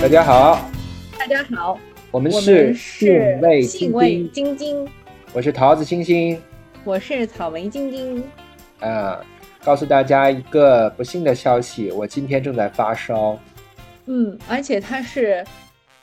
[0.00, 0.70] 大家好，
[1.18, 1.76] 大家好，
[2.12, 4.88] 我们是们是味信味晶晶，
[5.34, 6.40] 我是桃子星星。
[6.84, 8.22] 我是草莓晶晶。
[8.78, 9.20] 啊，
[9.64, 13.36] 告诉大家一个不幸的消息，我今天正在发烧。
[14.06, 15.44] 嗯，而且它是，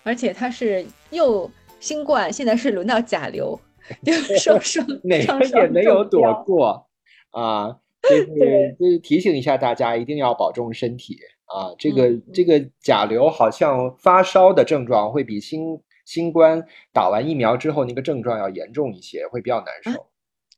[0.04, 1.50] 而且它是又
[1.80, 3.58] 新冠，现在是轮到甲流，
[4.04, 6.44] 就是双双哪双个也双没有躲。
[6.46, 6.86] 过
[7.32, 7.78] 啊！
[8.04, 11.74] 就是就是提醒一下大家，一定要保重身体啊！
[11.78, 20.08] 这个、嗯这个甲流好像发烧的症状会比新新冠打完疫苗之后那个症状要严重一些，会比较难受。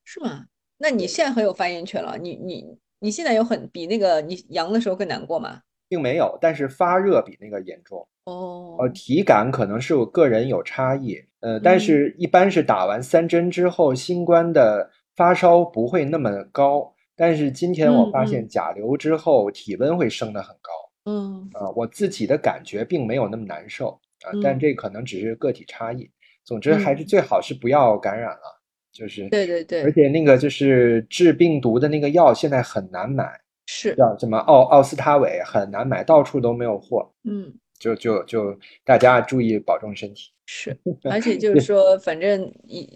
[0.03, 0.45] 是吗？
[0.77, 2.17] 那你现在很有发言权了。
[2.17, 5.61] 你你你现在有很比那个你阳的时候更难过吗？
[5.89, 8.07] 并没有，但是发热比那个严重。
[8.25, 16.93] 哦，呃，体感可能是我个人有差异，呃，但嗯是一般是打完三针之后，新冠的发烧不会那么高。
[17.15, 20.71] 但是今天我嗯发现嗯甲流之后，体温会升得很高
[21.07, 26.09] 嗯啊、我自己的感觉并没有那么难受啊、但嗯这可能只是个体差异。
[26.43, 33.29] 总之还是嗯最好是不要感染了，就是，对对对而且那个就是治病毒的那个药现在很难买，
[33.65, 37.11] 是，叫什么奥奥司他韦很难买，到处都没有货。
[37.23, 37.53] 嗯。
[37.79, 40.31] 就就就大家注意保重身体。
[40.47, 40.75] 是，
[41.11, 42.51] 而且就是说，反正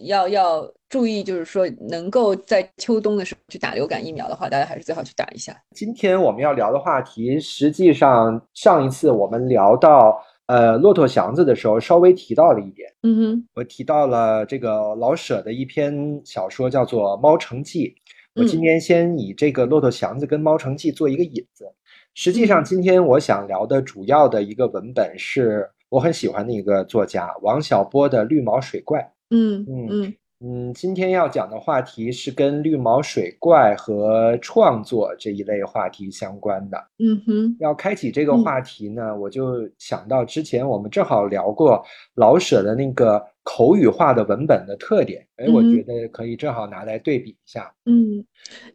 [0.06, 5.56] 要要注意，就是说，能够在秋冬的时候去打流感疫苗的话，大家还是最好去打一下。
[5.76, 17.88] 今天我们要聊的话题，实际上上一次我们聊到呃骆驼祥子的时候，稍微提到了一点，嗯哼，我提到了这个老舍的一篇小说叫做《猫城记》。
[18.36, 21.66] 我今嗯天先以这个骆驼祥子跟《猫城记》做一个引子。
[22.14, 29.00] 实际上，嗯今天我想聊的主要的一个文本是我很喜欢的一个作家王小波的《绿毛水怪》。
[29.30, 36.78] 嗯嗯嗯嗯，今天要讲的话题是跟绿毛水怪和创作这一类话题相关的。
[36.97, 41.84] 嗯哼，要开启这个嗯话题呢，我就想到之前我们正好聊过
[42.16, 47.72] 老舍的那个口语化的文本的特点，哎，我嗯觉得可以正好拿来对比一下。
[47.85, 48.25] 嗯，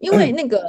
[0.00, 0.60] 因为 那个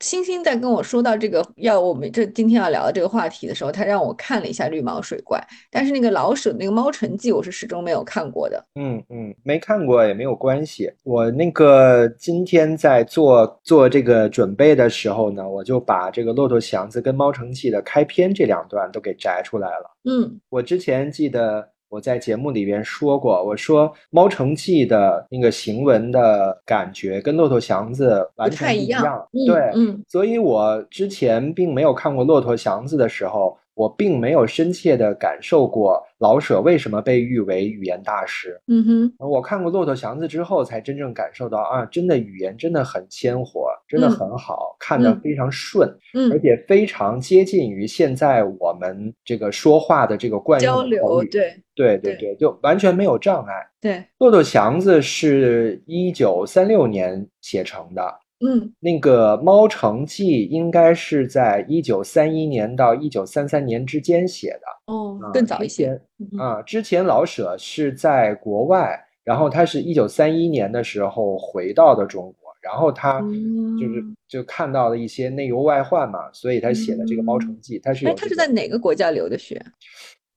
[0.00, 5.38] 星星在跟我说到这个要我们这今天要聊的这个话题的时候，他让我看了一下《绿毛水怪》，
[5.70, 8.62] 但是那个老舍那个《猫城记》，我是始终没有看过的。
[8.74, 10.90] 嗯嗯，没看过也没有关系。
[11.02, 19.96] 我那个今天在做做这个准备的时候呢，我就把这个《骆驼祥子》跟《猫城记》的开篇这两段都给摘出来了。
[20.04, 30.04] 嗯我之前记得我在节目里边说过，我说《猫城记》的那个行文的感觉跟《骆驼祥子》完全不一样嗯对，嗯。
[30.08, 38.58] 所以我之前并没有看过《骆驼祥子》的时候，我并没有深切的感受过老舍为什么被誉为语言大师。
[38.66, 38.82] 嗯
[39.18, 45.86] 哼，我看过《骆驼祥子》之后，才真正感受到啊，真的语言真的很鲜活，真的嗯很好，看得嗯非常顺。
[46.14, 53.52] 嗯而且非常接近于现在我们这个说话的这个惯用口语，流对对对对对，就完全没有障碍。
[53.78, 58.02] 对，《骆驼祥子》是一九三六年写成的，
[58.44, 64.92] 嗯那个《猫城记》应该是在一九三一年到一九三三年之间写的
[65.32, 66.00] 更早一些。
[66.38, 66.60] 啊。
[66.62, 79.60] 之前老舍是在国外，然后他是一九三一年的时候回到的中国，然后他就是嗯就看到了一些内忧外患嘛，所以他写的这个《猫城记》，他是他这个是在哪个国家留的学？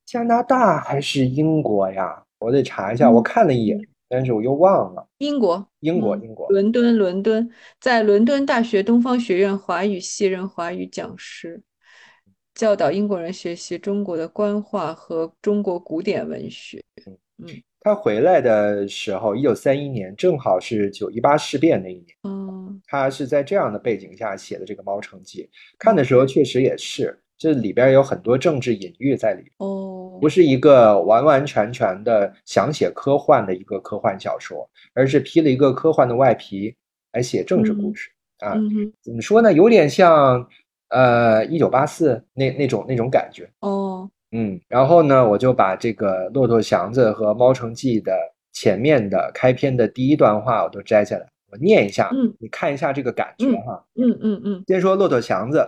[0.06, 2.24] 加拿大还是英国呀？
[2.40, 3.78] 我得查一下，我嗯看了一眼，
[4.10, 5.08] 但是我又忘了。
[5.20, 7.50] 英国，英国，嗯英国，伦敦，伦敦，
[7.80, 11.62] 在伦敦大学东方学院华语系任华语讲师，
[12.56, 16.82] 教导英国人学习中国的官话和中国古典文学。
[17.38, 17.48] 嗯
[17.82, 22.08] 他回来的时候，一九三一年，正好是九一八事变那一年。
[22.24, 25.44] 嗯他是在这样的背景下写的这个《猫城记》，
[25.78, 36.76] 看的时候确实也是，这里边有很多政治隐喻在里面，哦不是一个完完全全的想写科幻的一个科幻小说，而是披了一个科幻的外皮
[37.14, 38.54] 来写政治故事啊。
[39.02, 39.54] 怎么说呢？
[39.54, 40.46] 有点像
[40.90, 43.50] 呃一九八四那那种那种感觉。
[43.62, 48.14] 哦嗯，然后呢，我就把这个《骆驼祥子》和《猫城记》的
[48.52, 53.86] 前面的开篇的第一段话我都摘下来，我念一下，嗯你看一下这个感觉嗯哈。
[53.96, 55.66] 嗯嗯嗯先说骆驼祥子，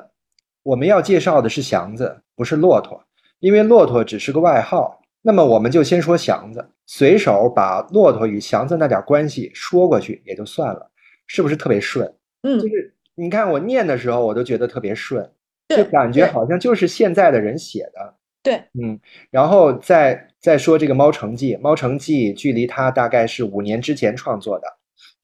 [0.64, 3.04] 我们要介绍的是祥子，不是骆驼，
[3.40, 5.00] 因为骆驼只是个外号。
[5.24, 10.92] 那么我们就先说祥子，随手把骆驼与祥子那点关系说过去也就算了，
[11.28, 12.12] 是不是特别顺？
[12.42, 15.32] 嗯就是你看我念的时候，我都觉得特别顺，
[15.70, 18.16] 就感觉好像就是现在的人写的。
[18.42, 19.00] 对嗯，
[19.30, 24.68] 然后再再说这个《猫城记》，《猫城记》距离他大概是五年之前创作的。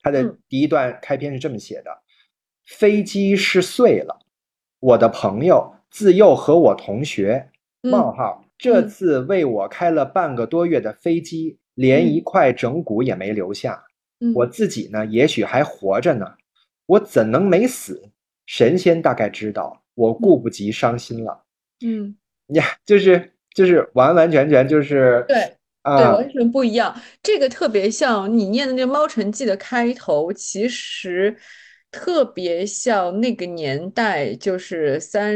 [0.04, 1.90] 他的嗯第一段开篇是这么写的
[2.70, 4.20] ：“飞机是碎了，
[4.80, 7.50] 我的朋友自幼和我同学，
[7.82, 13.84] 冒嗯号这嗯次为我开了半个多月的飞机，连一块整骨也没留下。
[14.20, 16.26] 嗯我自己呢，也许还活着呢，
[16.88, 18.10] 我怎能没死？
[18.48, 21.44] 神仙大概知道，我顾不及伤心了。
[21.86, 22.16] 嗯，
[22.56, 26.96] 呀，就是就是完完全全就是对对，啊，完全不一样。
[27.22, 31.38] 这个特别像你念的那个《猫城记》的开头，其实
[31.98, 35.36] 特别像那个年代，就是三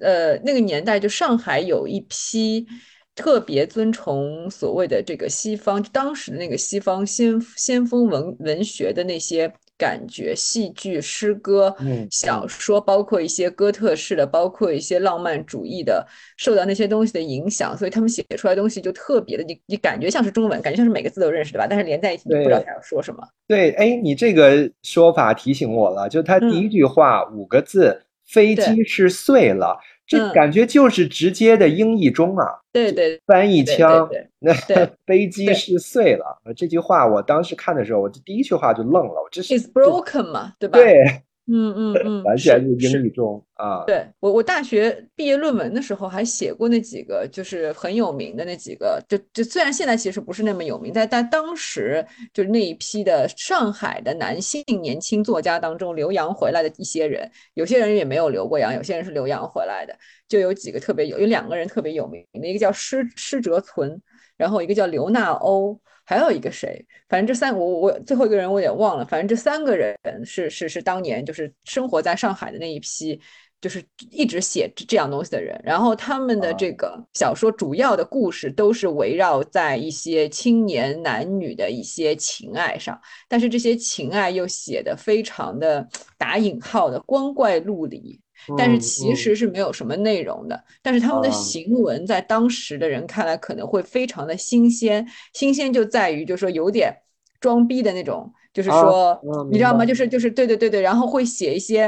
[0.00, 2.66] 呃那个年代，就上海有一批
[3.14, 9.52] 特别尊崇所谓的这个西方，当时的那个西方先先锋文文学的那些
[9.82, 16.06] 感觉，戏剧、诗歌、嗯小说，包括一些哥特式的，包括一些浪漫主义的，
[16.36, 21.66] 受到那些东西的影响，所以他们写出来的东西就特别的，你你感觉像是中文，感觉像是每个字都认识，对吧？
[21.68, 23.26] 但是连在一起，你不知道他要说什么。
[23.48, 29.76] 对，哎，你这个说法提醒我了，就他第一嗯句话五个字，飞机是碎了，
[30.06, 34.52] 这嗯感觉就是直接的英译中啊，对对翻译腔，对 那
[35.06, 36.40] 飞机是碎了。
[36.44, 40.78] 呃这句话我当时看的时候，我这第一句话就愣了，我这是，is broken 嘛，对吧？
[40.78, 59.92] 对，嗯嗯嗯，完全是是英语中啊，对我，我大学毕业论文的时候还写过那几个，就是很有名的那几个，就就虽然现在其实不是那么有名，但但当时就是那一批的上海的男性年轻作家当中留洋回来的一些人，有些人也没有留过洋，有些人是留洋回来的，
[60.28, 64.00] 就有几个特别有，有两个人特别有名的，一个叫施施哲存，
[64.36, 73.20] 然后一个叫刘纳欧，还有一个谁，反正这三我我最后一个人我也忘了，反正这三个人是是是当年就是生活在上海的那一批，
[73.60, 85.88] 就是一直写这这样东西的人，然后他们的这个小说主要的故事都是围绕在一些青年男女的一些情爱上，但是这些情爱又写的非常的
[86.18, 88.20] 打引号的光怪陆离，
[88.54, 90.64] 但是嗯其嗯实是没有什么内容的。
[90.82, 96.94] 但是他们的啊行文在当时的人看来可能会非常的新鲜，新鲜就在于就是说有点
[97.40, 99.84] 装逼的那种，就是啊说嗯你知道吗？
[99.86, 101.82] 就是就是对对对对，然后会写一些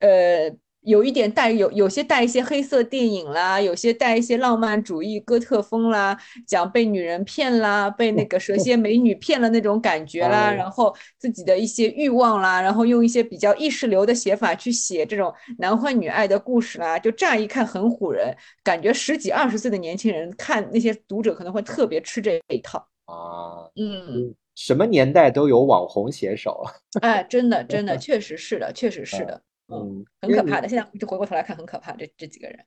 [0.00, 0.50] 呃。
[0.86, 6.16] 有一点带有有些带一些黑色电影啦，有些带一些浪漫主义哥特风啦，
[6.46, 22.78] 讲被女人骗啦，被那个蛇蝎美女骗了那种感觉啦，哦 然后自己的一些欲望啦，然后用一些比较意识流的写法去写这种男欢女爱的故事啦，就乍一看很唬人，感觉十几二十岁的年轻人看那些读者可能会特别吃这一套。
[23.06, 26.64] 啊，嗯，什么年代都有网红写手，
[27.02, 30.68] 哎，真的真的， 确实是的，确实是的，嗯，很可怕的。
[30.68, 32.58] 现在就回过头来看，很可怕，这这几个人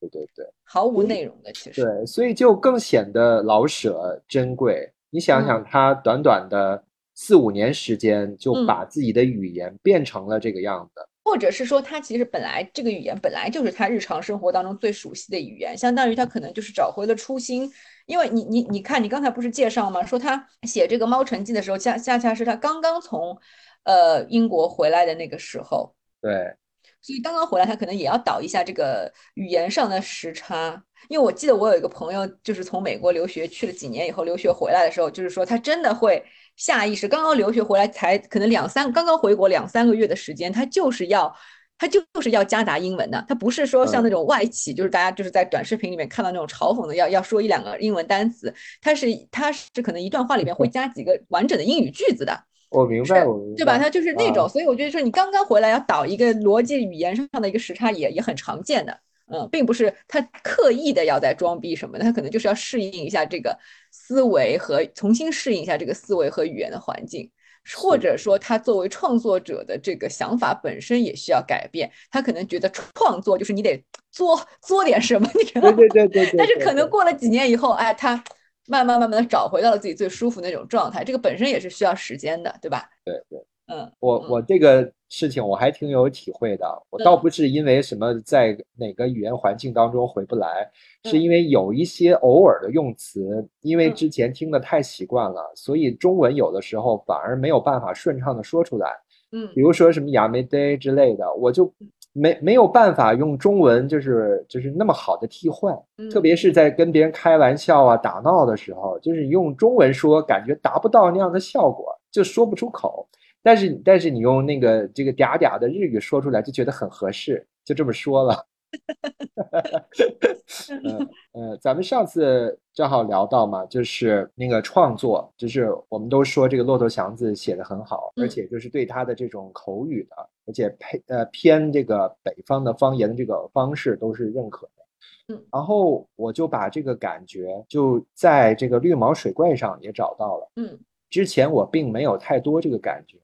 [0.00, 0.46] 对对对。
[0.64, 1.84] 毫无内容的，其实。
[1.84, 4.92] 对，所以就更显得老舍珍贵。
[5.10, 6.84] 你想想，他短短的
[7.14, 11.00] 四五年时间，就嗯把自己的语言变成了这个样子。
[11.24, 17.70] 或者是说，他其实本来这个语言本来就是他日常生活当中最熟悉的语言，相当于他可能就是找回了初心。
[18.06, 20.02] 因为你你你看，你刚才不是介绍吗？
[20.02, 23.38] 说他写这个《猫城记》的时候，恰恰恰是他刚刚从
[23.84, 26.54] 呃英国回来的那个时候，对，
[27.00, 30.82] 所以刚刚回来，他可能也要倒一下这个语言上的时差。
[31.08, 36.24] 因为我记得我有一个朋友，就是从美国留学去了几年以后留学回来的时候，就是说他真的会
[36.56, 41.34] 下意识，刚刚留学回来才可能两三，刚刚回国两三个月的时间，他就是要。
[41.80, 52.36] 他就是要夹杂英文的，他不是说像那种外企，就是大家就是在短视频里面看到那种嘲讽的，要要说一两个英文单词，他是他是可能一段话里面会加几个完整的英语句子的，
[52.70, 53.78] 我明白，我明对吧？
[53.78, 58.98] 他就是那种，啊所以我觉得说你刚刚回来要导一个逻辑语言上的一个时差也也很常见的，
[59.32, 63.58] 嗯，并不是他刻意的要在装逼什么的，他可能就是要适应一下这个
[63.90, 67.30] 思维和重新适应一下这个思维和语言的环境。
[67.76, 71.90] 或者说，他作为创作者的这个想法本身也需要改变。
[72.10, 75.76] 他可能觉得创作就是你得作作点什么，你知道吗？
[75.76, 76.34] 对对对对对。
[76.38, 78.24] 但是可能过了几年以后，哎，他
[78.68, 81.02] 慢慢慢慢的找回到了自己最舒服那种状态。
[81.02, 82.88] 这个本身也是需要时间的，对吧？
[83.04, 86.66] 对对，嗯，嗯我我这个事情我还挺有体会的。
[86.90, 90.70] 我倒嗯不是因为什么在哪个语言环境当中回不来，
[91.04, 98.90] 是嗯因为有一些偶尔的用词，因为嗯之前听的太习惯了，所以中文有的时候反而没有办法顺畅的说出来。
[99.30, 101.70] 嗯比如说什么亚美呆之类的，我就
[102.18, 105.74] 没没有办法用中文就是就是那么好的替换，
[106.10, 113.06] 特嗯别是在跟别人开玩笑啊、打闹的时候，就是用中文说，感觉达不到那样的效果，就说不出口。
[113.42, 118.46] 但是但是你用那个这个嗲嗲的日语说出来，就觉得很合适，就这么说了。
[120.84, 135.34] 嗯呃，咱们上次正好聊到嘛，就是那个创作，就是我们都说这个骆驼祥子写的很好，而嗯且就是对他的这种口语的，而且配呃偏这个北方的方言的这个方式都是认可的。
[135.34, 140.50] 嗯，然后我就把这个感觉就在这个绿毛水怪上也找到了。
[140.56, 140.78] 嗯，
[141.10, 143.18] 之前我并没有太多这个感觉，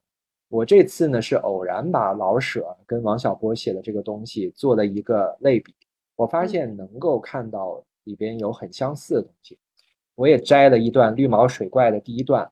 [0.51, 5.75] 我这次呢是偶然把老舍跟王小波写的这个东西做了一个类比，
[6.15, 9.59] 我发现能够看到里边有很相似的东西。
[10.15, 12.49] 我也摘了一段绿毛水怪的第一段，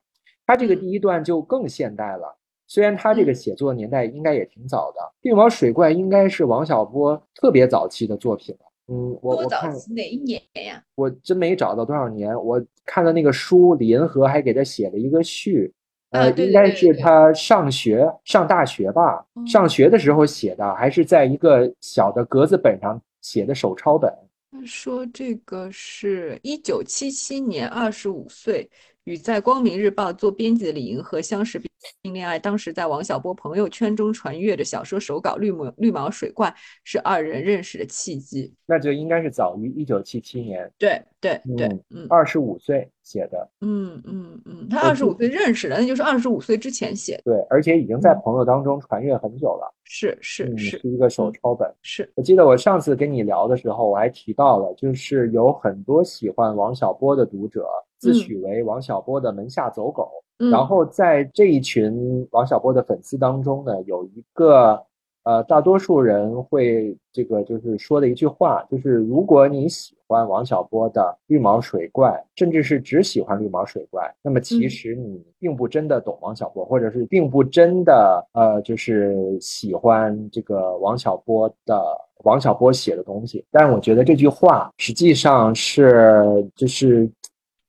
[0.47, 2.39] 它这个第一段就更现代了。
[2.73, 8.67] 虽然他这个写作年代应该也挺早的，《病毛水怪》应该是王小波特别早期的作品了。
[8.89, 10.83] 嗯，我我看哪一年呀？
[10.95, 12.35] 我真没找到多少年。
[12.43, 15.71] 我看的那个书，李银河还给他写了一个序，
[16.13, 24.11] 呃，应该是他上学上大学吧，上学的时候写的，还是在一个小的格子本上写的手抄本。
[24.51, 28.67] 他说这个是一九七七年，二十五岁。
[29.05, 31.61] 与在《光明日报》做编辑的李银河相识
[32.01, 36.49] 并恋爱，当时在王小波朋友圈中传阅的小说手稿《绿毛绿毛水怪》
[36.85, 38.55] 是二人认识的契机。
[38.65, 40.71] 那就应该是早于一九七七年。
[40.79, 43.51] 对对对，嗯，二十五岁写的。
[43.61, 47.23] 嗯嗯嗯，他二十五岁认识的，那就是二十五岁之前写的。
[47.25, 49.75] 对，而且已经在朋友当中传阅很久了。
[49.83, 51.69] 是是是，是一个手抄本。
[51.83, 57.67] 是我记得我上次跟你聊的时候，我还提到了，就是有很多喜欢王小波的读者。
[58.03, 60.11] 自诩为王小波的门下走狗，
[60.51, 64.77] 然后在这一群王小波的粉丝当中呢，有一个
[65.23, 81.81] 呃，大多数人会这个就是说的一句话，就是如果你喜欢王小波的绿毛水怪，甚至是只喜欢绿毛水怪，那么其实你并不真的懂王小波，或者是并不真的呃，就是喜欢这个王小波的
[82.25, 83.45] 王小波写的东西。
[83.53, 87.09] 但是我觉得这句话实际上是就是。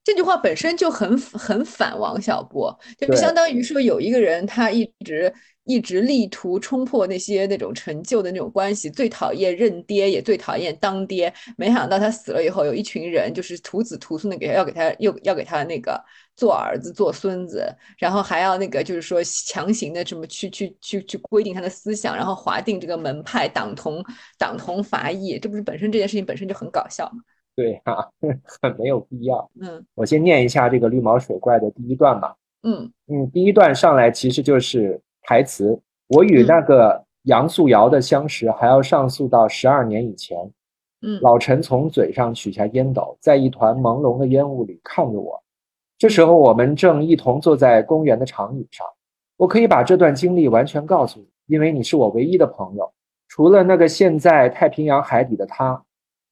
[0.04, 5.34] 这句话本身就很很反王小波，就相当于说有一个人他一直
[5.64, 11.34] 一直力图冲破那些那种陈旧的那种关系，最讨厌认爹，也最讨厌当爹。
[11.56, 15.98] 没想到他死了以后，有一群人就是徒子徒孙的给他要给他又要给他那个
[16.36, 24.04] 做儿子做孙子，然后还要那个就是说强行的这么去去去去规定他的思想，然后划定这个门派党同
[24.38, 27.24] 党同伐异，这不是本身这件事情本身就很搞笑吗？
[27.56, 28.10] 对哈，
[28.62, 29.50] 很没有必要。
[29.62, 32.36] 嗯，我先念一下这个绿毛水怪的第一段吧。
[32.64, 40.38] 嗯嗯，第一段上来其实就是台词：我与那个杨素瑶的相识还要上溯到十二年以前。
[41.06, 45.38] 嗯，老陈从嘴上取下烟斗，在一团朦胧的烟雾里看着我。
[45.98, 48.88] 这时候我们正一同坐在公园的长椅上。
[49.36, 52.90] 我可以把这段经历完全告诉你，因为你是我唯一的朋友，
[53.28, 55.84] 除了那个现在太平洋海底的他。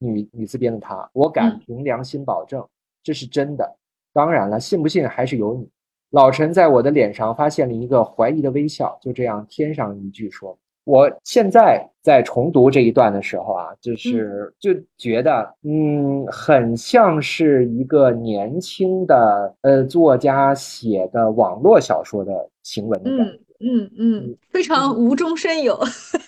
[0.01, 2.65] 女女字边的她，我敢凭良心保证，
[3.03, 3.77] 这是真的。
[4.13, 5.70] 当然了，信不信还是由你。
[6.10, 23.39] 老陈在我的脸上发现了一个怀疑的微笑，就这样添上一句说：“我现在在重读这一段的时候啊，就是就觉得，嗯，很像是一个年轻的呃作家写的网络小说的行文的感觉。
[23.62, 25.79] 嗯嗯，非常无中生有。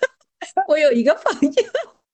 [0.70, 1.54] 我有一个朋友。”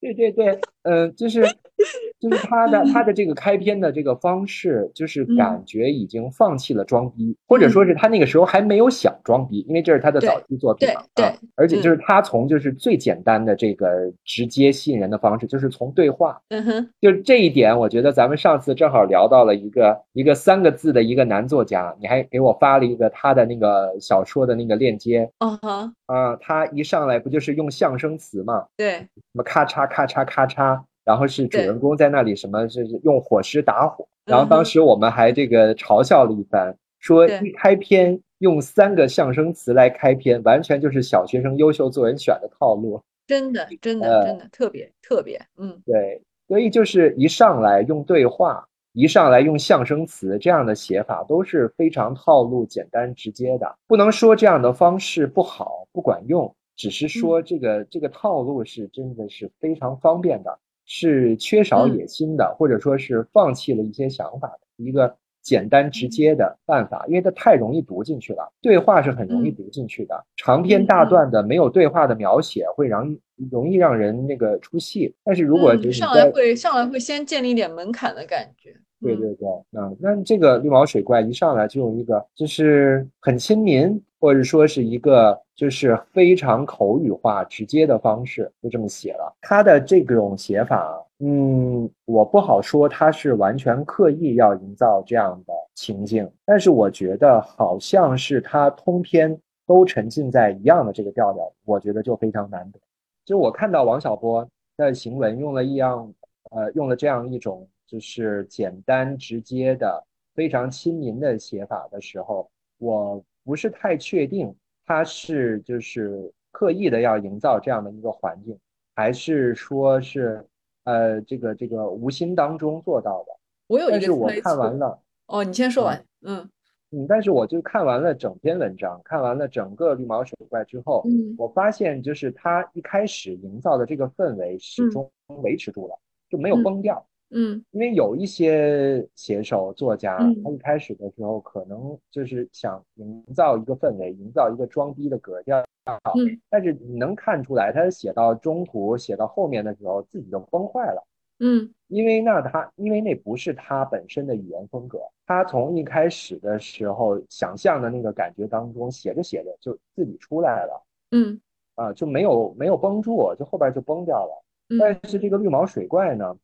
[0.02, 1.42] 对对对，嗯，就是。
[2.20, 11.02] 就是他的他的这个开篇的这个方式，就是感觉已经放弃了装逼，或者说是他那个时候还没有想装逼，因为这是他的早期作品嘛。
[11.16, 16.42] 对，而且就是他从就是最简单的这个直接吸引人的方式，就是从对话。
[16.50, 25.32] 嗯哼，就这一点，我觉得咱们上次正好聊到了一个一个三个字的一个男作家，你还给我发了一个他的那个小说的那个链接。
[25.40, 28.66] 啊，他一上来不就是用象声词嘛？
[28.76, 30.82] 对，什么咔嚓咔嚓咔嚓。
[31.10, 34.08] 然后是主人公在那里什么，就是用火石打火。
[34.26, 43.02] 然后当时我们还这个嘲笑了一番，说一开篇用三个象声词来开篇，完全就是小学生优秀作文选的套路。
[43.26, 46.22] 真的，真的，真的特别特别，嗯，对。
[46.48, 48.64] 所以就是一上来用对话，
[48.94, 53.76] 一上来用象声词这样的写法都是非常套路、简单、直接的。
[53.88, 60.60] 不能说这样的方式不好、不管用，只是说这个这个套路是真的是非常方便的。
[60.92, 68.52] 是缺少野心的，或者说是放弃了一些想法的一个简单直接的办法，因为它太容易读进去了。
[68.60, 73.16] 对话是很容易读进去的，长篇大段的没有对话的描写会让
[73.52, 75.14] 容易让人那个出戏。
[75.24, 78.76] 但是如果就是上来会上来会先建立一点门槛的感觉。
[79.02, 89.34] 对对对，嗯，那这个绿毛水怪一上来就用一个就是很亲民，或者说是一个就是非常口语化、直接的方式，就这么写了。
[89.42, 102.80] 他的这种写法，嗯，我不好说他是完全刻意要营造这样的情境，但是我觉得好像是他通篇都沉浸在一样的这个调调，我觉得就非常难得。
[103.26, 106.14] 就我看到王小波的行文用了一样。
[106.52, 110.06] 呃用了这样一种就是简单直接的、
[110.36, 114.56] 非常亲民的写法的时候，我不是太确定
[114.86, 118.56] 他是就是刻意的要营造这样的一个环境，
[118.96, 120.46] 还是说是
[120.84, 123.34] 呃这个这个无心当中做到的。
[123.66, 125.00] 我有一个但是我看完了。
[125.26, 126.06] 哦，你先说完。
[126.22, 126.48] 嗯
[126.92, 135.12] 嗯，但是我就看完了整篇文章，看完了整个绿毛水怪之后，嗯我发现就是他一开始营造的这个氛围始终
[135.44, 135.96] 维持住了，
[136.30, 137.06] 就没有嗯崩掉。
[137.32, 137.64] 嗯。
[137.72, 140.44] 因为有一些写手作家，嗯。
[140.44, 146.40] 他一开始的时候可能就是想营造一个氛围，营造一个装逼的格调，嗯。
[146.50, 151.08] 但是你能看出来，他写到中途、写到后面的时候，自己就崩坏了。
[151.40, 151.74] 嗯。
[151.88, 161.40] 因为那他，因为那不是他本身的语言风格，他从一开始的时候想象的那个感觉当中，写着写着就自己出来了嗯。
[161.76, 164.44] 啊，就没有没有绷住，就后边就崩掉了。
[164.70, 164.78] 嗯。
[164.78, 166.36] 但是这个绿毛水怪呢，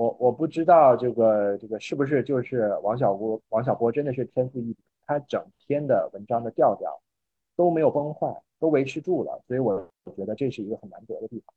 [0.00, 4.76] 我我不知道这个这个是不是就是王小波王小波真的是天赋异禀，
[5.06, 6.98] 他整篇的文章的调调
[7.54, 11.54] 都没有崩坏，都维持住了，所以我觉得这是一个很难得的地方。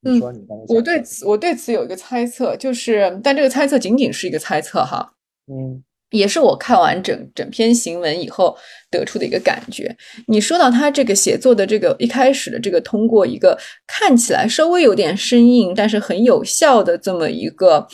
[0.00, 5.14] 你说你刚才嗯我对此我对此有一个猜测，就是但这个猜测仅仅是一个猜测哈，
[5.46, 8.56] 嗯也是我看完整整篇行文以后
[8.90, 9.96] 得出的一个感觉。
[10.26, 17.86] 你说到他这个写作的这个一开始的这个，通过一个看起来稍微有点生硬，但是很有效的这么一个。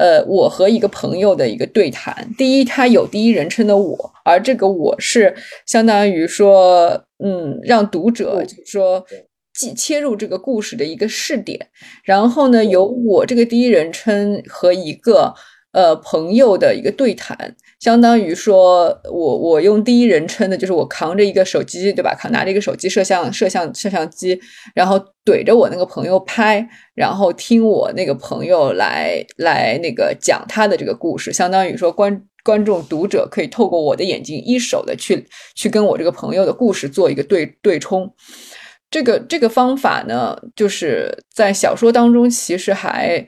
[0.00, 2.26] 呃，我和一个朋友的一个对谈。
[2.38, 5.32] 第一，他有第一人称的我，而这个我是
[5.66, 6.88] 相当于说，
[7.22, 11.68] 嗯，让读者就是说对既切入这个故事的一个试点。
[12.02, 15.32] 然后呢，由我这个第一人称和一个
[15.72, 22.14] 呃朋友的一个对谈，相当于说我我用第一人称的，就是我扛着一个手机，对吧？
[22.14, 24.40] 扛拿着一个手机摄像摄像摄像机，
[24.74, 32.22] 然后怼着我那个朋友拍，然后听我那个朋友来来那个讲他的这个故事，相当于说观。
[32.44, 38.12] 观众、读者可以透过我的眼睛，一手的去去跟我这个朋友的故事做一个对对冲。
[38.90, 43.24] 这个这个方法呢，就是在小说当中，其实还，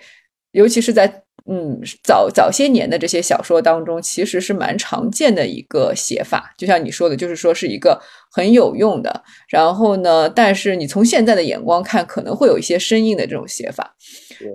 [0.51, 6.54] 尤其是在嗯早早些年的这些小说当中，其实是蛮常见的一个写法。
[6.57, 13.94] 就像你说的，就是说是一个很有用的，然后呢，但是你从现在的眼光看，可能会有一些生硬的这种写法。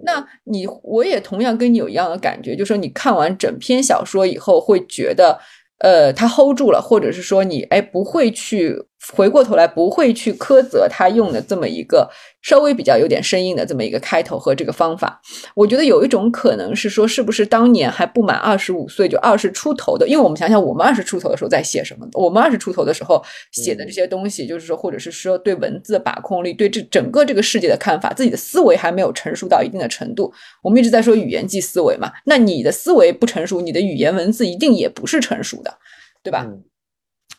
[0.03, 5.39] 那你我也同样跟你有一样的感觉，就是说你看完整篇小说以后，会觉得。
[5.81, 8.75] 呃，他 hold 住了，或者是说你哎不会去
[9.13, 12.09] 回过头来不会去苛责他用的这么一个
[12.41, 15.19] 稍微比较有点生硬的这么一个开头和这个方法。
[15.55, 20.07] 我觉得有一种可能是说，是不是当年还不满二十五岁就二十出头的？
[20.07, 22.07] 因为我们想想，我们二十出头的时候在写什么？
[22.13, 30.31] 我们二十出头的时候写的这些东西，就是说，或者是说对文字的把控力，对这整个这个世界的看法，自己的思维还没有成熟到一定的程度。
[30.61, 35.77] 我们一直在说语言即思维嘛，那你的思维不成熟，你的语言文字一定也不是成熟的，
[36.21, 36.45] 对吧？
[36.47, 36.63] 嗯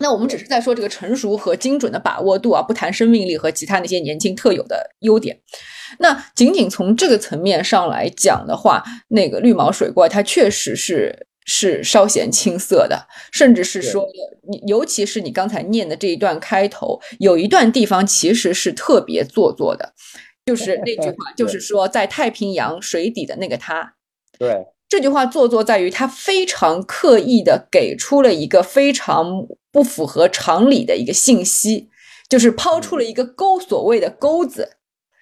[0.01, 5.39] 那我们只是在说这个成熟和精准的把握度啊，不谈生命力和其他那些年轻特有的优点。
[5.99, 14.07] 那仅仅从这个层面上来讲的话，那个绿毛水怪它确实是是稍显青涩的，甚至是说
[14.49, 19.93] 你，尤其是你刚才念的这一段开头，有一段地方其实是特别做作的，
[20.47, 23.95] 就是那句话， 就是说在太平洋水底的那个他。
[24.39, 31.89] 对，这句话做作在于他非常刻意的给出了一个非常不符合常理的一个信息，
[32.29, 34.69] 就是抛出了一个钩，所谓的钩子。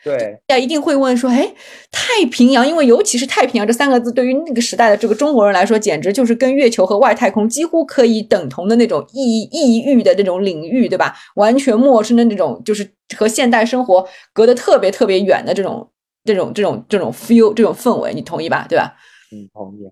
[0.03, 1.53] 对，大家一定会问说，哎，
[1.91, 11.15] 太平洋，因为尤其是太平洋这三个字，对于那个时代的这个中国人来说，简直就是跟月球和外太空几乎可以等同的那种异异域的那种领域，对吧？
[11.35, 15.91] 完全陌生的那种，就是和现代生活隔得特别特别远的这种
[16.25, 18.65] 这种这种这种 feel 这种氛围，你同意吧？
[18.67, 18.95] 对吧？
[19.33, 19.91] 嗯，同意。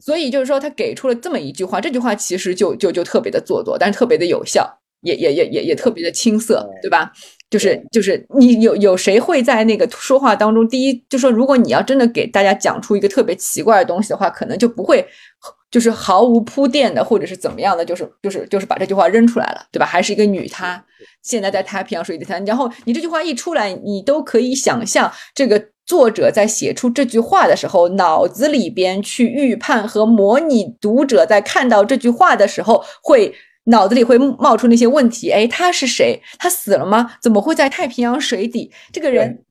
[0.00, 4.68] 所以就是说，他给出了这么一句话，这句话其实就就就特别的做作，但是特别的有效，
[5.02, 7.12] 也也也也也特别的青涩，对吧？
[7.48, 15.06] 就是就是你有有谁会在那个说话当中，第一就说，如果你要真的给大家讲出一个特别奇怪的东西的话，可能就不会
[15.70, 19.86] 就是毫无铺垫的，或者是怎么样的，就是就是就是把这句话扔出来了，对吧？
[19.86, 20.84] 还是一个女她，
[21.22, 25.68] 现在在太平洋水底滩，然后你这句话一出来，你都可以想象这个。
[25.88, 35.30] 作者在写出这句话的时候，脑子里边去预判和模拟读者在看到这句话的时候，会脑子里会冒出那些问题。
[35.30, 36.20] 哎，他是谁？
[36.38, 37.16] 他死了吗？
[37.22, 38.70] 怎么会在太平洋水底？
[38.92, 39.42] 这个人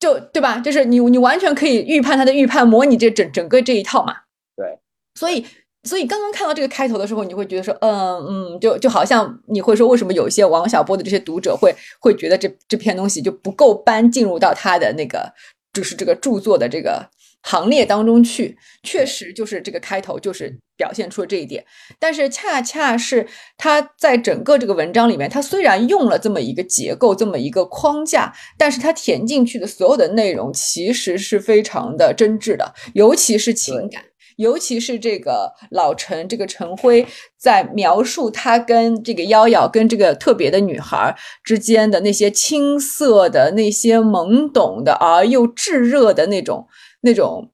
[0.00, 0.58] 就对吧？
[0.58, 4.14] 就是你，你完全可以预判他的预判，模拟这整整个这一套嘛。
[4.56, 4.78] 对，
[5.14, 5.44] 所以。
[5.84, 15.32] 所以刚刚看到这个开头的时候，你会觉得说，嗯嗯，就就好像你会说，为什么有一些王小波的这些读者会会觉得这这篇东西就不够搬进入到他的那个。
[15.72, 17.08] 就是这个著作的这个
[17.42, 21.64] 行列当中去，确实就是这个开头就是表现出了这一点。
[21.98, 34.04] 但是恰恰是他在整个这个文章里面，他虽然用了这么一个结构，这么一个框架，但是他填进去的所有的内容其实是非常的真挚的，尤其是情感。
[34.42, 37.06] 尤其是这个老陈，这个陈辉
[37.38, 46.66] 在描述他跟这个瑶瑶、跟这个特别的女孩之间的那些青涩的、那些懵懂的而又炙热的那种、
[47.02, 47.50] 那种，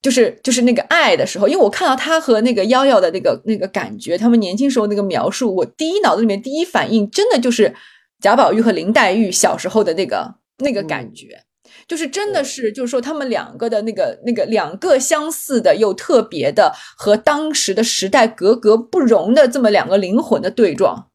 [0.00, 7.74] 就是就是那个爱的时候，因为我看到他和那个瑶瑶的那个那个感觉，他们年轻时候那个描述，我第一脑子里面第一反应真的就是
[8.20, 11.44] 贾宝玉和林黛玉小时候的那个那个感觉。
[11.92, 21.10] 就是真的是，就是说他们两个的那个那个两个相似的又特别的和当时的时代格格不容的这么两个灵魂的对撞，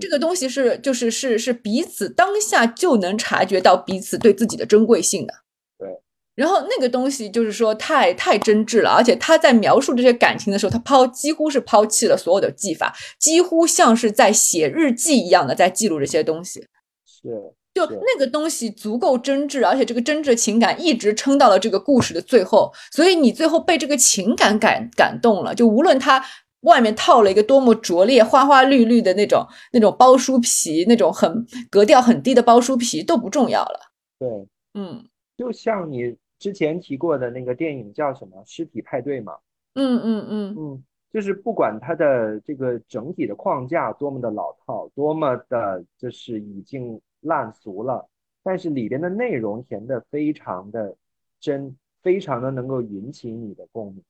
[0.00, 5.34] 这个东西是就是是是彼此当下就能察觉到彼此对自己的珍贵性的。
[5.76, 5.88] 对，
[6.36, 16.60] 然后那个东西就是说太太真挚了，而且他在描述这些感情的时候，他抛几乎是抛弃了所有的技法，几乎像是在写日记一样的在记录这些东西。
[17.04, 17.52] 是。
[17.74, 25.52] 就那个东西足够真挚，而且这个真挚的情感一直撑到了这个故事的最后，所以你最后被这个情感感感动了。
[25.52, 26.24] 就无论它
[26.60, 33.80] 外面套了一个多么拙劣、花花绿绿的那种那种包书皮，那种很格调很低的包书皮都不重要了。
[34.20, 34.28] 对，
[34.74, 35.04] 嗯，
[35.36, 39.32] 就像你之前提过的那个电影叫什么《尸体派对》嘛？
[39.74, 47.00] 嗯嗯嗯嗯，就是不管它的这个整体的框架多么的老套，多么的就是已经。
[47.24, 48.08] 烂俗了，
[48.42, 50.96] 但是里边的内容填的非常的
[51.40, 54.02] 真，非常的能够引起你的共鸣。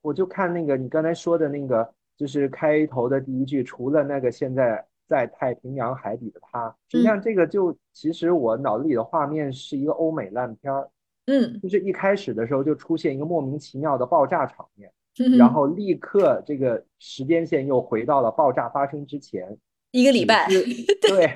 [0.00, 10.90] 我就看那个你刚才说的那个，就是开头的第一句，除了那个现在在太平洋海底的他，实际上这个就其实我脑子里的画面是一个欧美烂片儿，
[11.26, 14.92] 嗯，就是一开始的时候就出现一个莫名其妙的爆炸场面，
[15.38, 19.56] 然后立刻这个时间线又回到了爆炸发生之前。
[19.92, 20.48] 一个礼拜，
[21.00, 21.34] 对，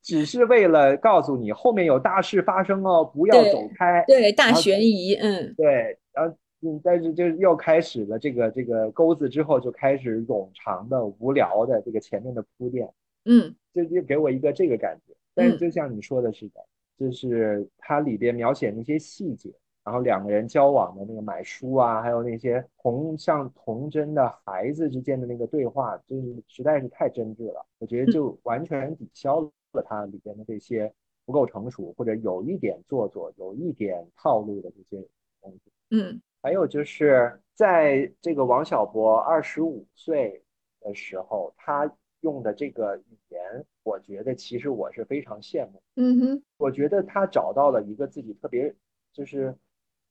[0.00, 4.04] 只是为了告诉你后面有大事发生哦，不要走开。
[4.06, 12.88] 对，大悬疑，嗯，对，然后嗯，但是就又开始了这个这个钩子之后，就开始冗长的、无聊的这个前面的铺垫，
[13.24, 15.14] 嗯，就就给我一个这个感觉。
[15.34, 16.64] 但是就像你说的似的，
[16.98, 19.50] 就是它里边描写那些细节。
[19.86, 27.64] 然后两个人交往的那个买书啊，还有那些童像童真的孩子之间的那个对话，就是实在是太真挚了。
[27.78, 30.92] 我觉得就完全抵消了它里边的这些
[31.24, 35.06] 不够成熟或者有一点做作、有一点套路的这些
[35.40, 35.70] 东西。
[35.90, 40.42] 嗯，还有就是在这个王小波二十五岁
[40.80, 41.88] 的时候，他
[42.22, 45.80] 用的这个语言，我觉得其实我是非常羡慕。
[45.94, 48.74] 嗯哼，我觉得他找到了一个自己特别
[49.12, 49.56] 就是。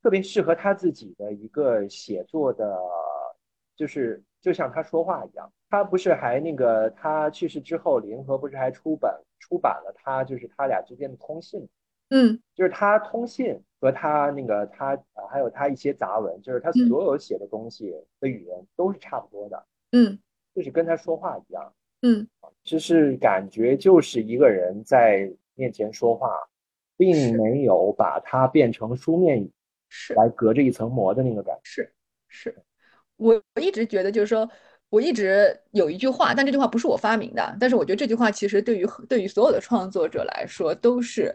[0.05, 2.77] 特别适合他自己的一个写作的，
[3.75, 5.51] 就是就像他说话一样。
[5.67, 11.67] 他不是还那个他去世之后，联合不是还出版出版了他就是他俩之间的通信，
[12.11, 20.19] 嗯，就是他通信和他那个他啊还有他一些杂文，就是他所有写的东西的语言都是差不多的，嗯，
[20.53, 22.27] 就是跟他说话一样，嗯，
[22.63, 26.29] 就是感觉就是一个人在面前说话，
[26.95, 29.51] 并没有把它变成书面语。
[29.97, 31.61] 是来隔着一层膜的那个感觉。
[31.63, 31.93] 是，
[32.27, 32.55] 是
[33.15, 34.49] 我我一直觉得，就是说，
[34.89, 37.57] 我一直有一句话，但这句话不是我发明的。
[37.57, 41.33] 但是我觉得这句话其实对于对于所有的创作者来说，都是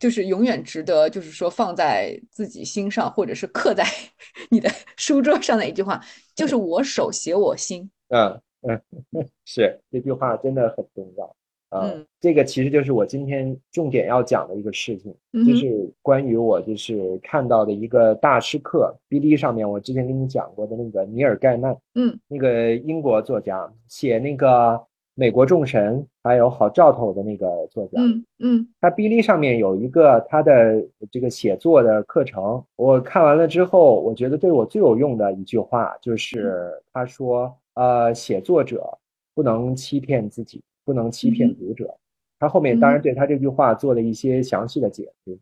[0.00, 3.84] 就是永远值得，就是说放在自己心上，或者是刻在
[4.50, 4.68] 你的
[4.98, 7.88] 书桌上的一句话，就是“我手写我心”。
[8.10, 8.82] 嗯嗯，
[9.46, 11.36] 是这句话真的很重要。
[11.70, 15.14] 啊，这个其实就是我今天重点要讲的一个事情，
[15.46, 24.80] 就是关于我就是看到的一个大师课，B D 上面我之前跟你讲过的那个尼尔盖曼，嗯，那个英国作家写那个
[25.14, 38.98] 美国众神还有好兆头的那个作家，嗯嗯，他 B D 上面有一个他的这个写作的课程，我看完了之后，我觉得对我最有用的一句话就是他说，呃，写作者
[39.36, 40.60] 不能欺骗自己。
[40.84, 41.96] 不能欺骗读者。
[42.38, 45.38] 他后面当然对他这句话做了一些详细的解释。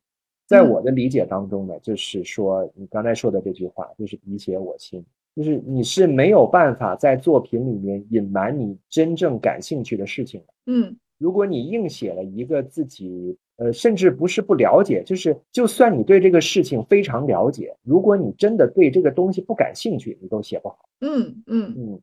[0.47, 5.05] 在我的理解当中呢，就是说你刚才说的这句话，就是你写我心，
[5.37, 10.47] 就是你是没有办法在作品里面隐瞒你真正感兴趣的事情的。
[10.67, 20.89] 嗯，如果你硬写了一个自己呃，甚至不是不了解，就是就算你对这个事情非常了解，如果你真的对这个东西不感兴趣，你都写不好。
[21.01, 22.01] 嗯嗯嗯，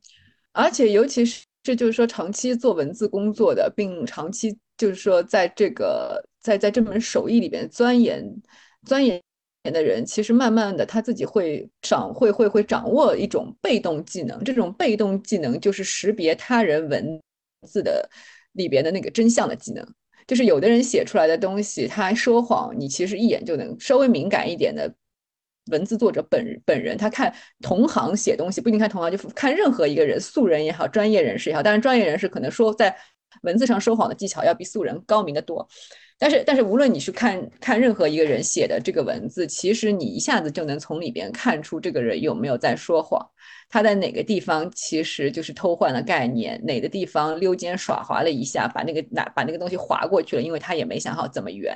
[0.53, 1.45] 而且尤其是。
[1.65, 8.23] 这就是说，长期做文字工作的，并长期就是说，在这个在在这门手艺里边钻研
[8.85, 9.19] 钻研
[9.63, 17.19] 的人，其实慢慢的他自己会掌会会会掌握一种被动技能，这种被动技能就是识别他人文
[17.67, 18.07] 字的
[18.51, 19.83] 里边的那个真相的技能。
[20.27, 24.93] 就是有的人写出来的东西，他说谎，你其实一眼就能稍微敏感一点的
[25.71, 32.95] 文字作者本本人，他看同行写东西不一定看同行，就看任何一个人，素人也好，专业人士也好，当然专业人士可能说在
[33.41, 35.67] 文字上说谎的技巧要比素人高明的多。
[36.17, 43.19] 但是，但是无论你去看看任何一个人写的这个文字，其实你一下子就能从里边看出这个人有没有在说谎，
[43.69, 51.75] 他在哪个地方其实就是偷换了概念，哪个地方溜肩耍滑了一下，把那个拿把那个东西划过去了，因为他也没想好怎么圆，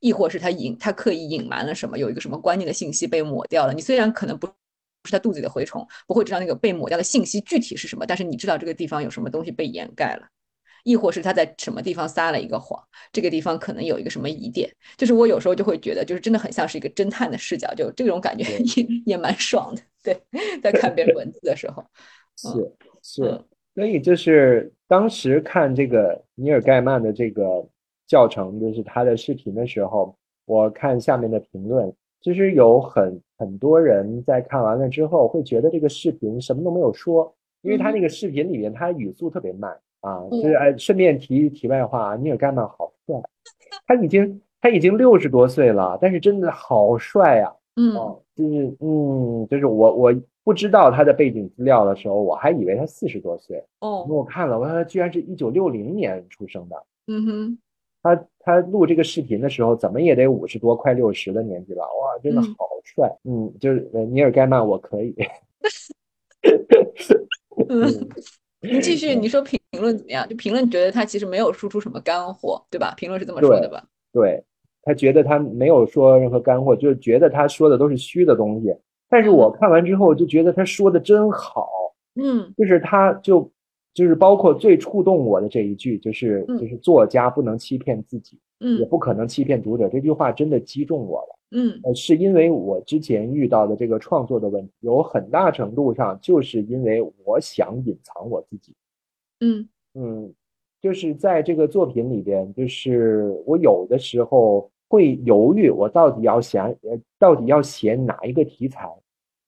[0.00, 3.72] 亦或是他隐他刻意隐瞒了什么，有一个什么关键的信息被抹掉了。
[3.72, 10.28] 你虽然可能不是他肚子里的蛔虫，不会知道那个被抹掉的信息具体是什么，但是你知道这个地方有什么东西被掩盖了。
[10.84, 19.82] 亦或是他在什么地方撒了一个谎，这个地方可能有一个什么疑点，就是我有时候就会觉得，就是真的很像是一个侦探的视角，就这种感觉也也蛮爽的。
[20.02, 20.16] 对，
[20.62, 21.84] 在看别人文字的时候，
[22.36, 27.66] 是是，所以就是当时看这个尼尔盖曼的这个
[28.06, 39.76] 教程，就是他的视频的时候，我看下面的评论，其实有很很多人在看完了之后会觉得这个视频什么都没有说，因为他那个视频里面他语速特别慢。
[40.00, 43.16] 啊，就是哎，顺便提一题外话，尼尔盖曼好帅，
[43.86, 47.52] 他已经他已经六十多岁了，但是真的好帅呀。
[47.76, 47.94] 嗯，
[48.34, 53.64] 就是嗯，就是我我不知道他的背景资料的时候，我还以为他四十多岁。
[53.80, 56.84] 哦，我看了，我他居然是一九六零年出生的。
[57.06, 57.58] 嗯哼，
[58.02, 61.82] 他他录这个视频的时候，怎么也得五十多，快六十的年纪了。
[61.82, 63.08] 哇，真的好帅。
[63.24, 65.14] 嗯，就是尼尔盖曼，我可以。
[67.68, 68.08] 嗯。
[68.82, 70.28] 继续，你说评论怎么样？
[70.28, 72.94] 就评论觉得他其实没有输出什么干货，对吧？
[72.96, 73.84] 评论是这么说的吧？
[74.12, 74.42] 对，
[74.82, 78.74] 他觉得他没有说任何干货，就是觉得他说的都是虚的东西。
[79.08, 81.68] 但是我看完之后就觉得他说的真好，
[82.20, 83.50] 嗯，就是他就
[83.94, 91.37] 就是包括最触动我的这一句，就是就是作家不能欺骗自己，嗯，也不可能欺骗读者，这句话真的击中我了。
[91.50, 98.74] 嗯，呃，是因为我之前遇到的这个创作的问题，有很大程度上就是因为我想隐藏我自己。
[99.40, 100.34] 嗯嗯，
[100.82, 108.86] 就是在这个作品里边，就是我有的时候会犹豫，我到底要想呃，到底要写哪一个题材，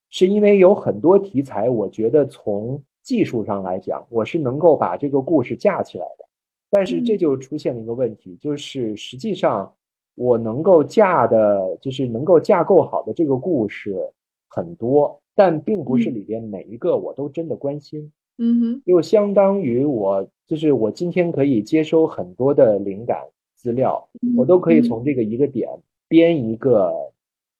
[0.08, 6.24] 是因为有很多题材，我觉得从技术上来讲，我是能够把这个故事架起来的，
[6.70, 9.70] 但是这就出现了一个问题，就是实际上。
[10.14, 13.96] 我能够架的，就是能够架构好的这个故事
[14.48, 18.12] 很多，但并不是里边每一个我都真的关心。
[18.38, 23.22] 嗯哼，就相当于我，就是我今天可以接收很多的灵感
[23.54, 25.68] 资料，我都可以从这个一个点
[26.08, 26.90] 编一个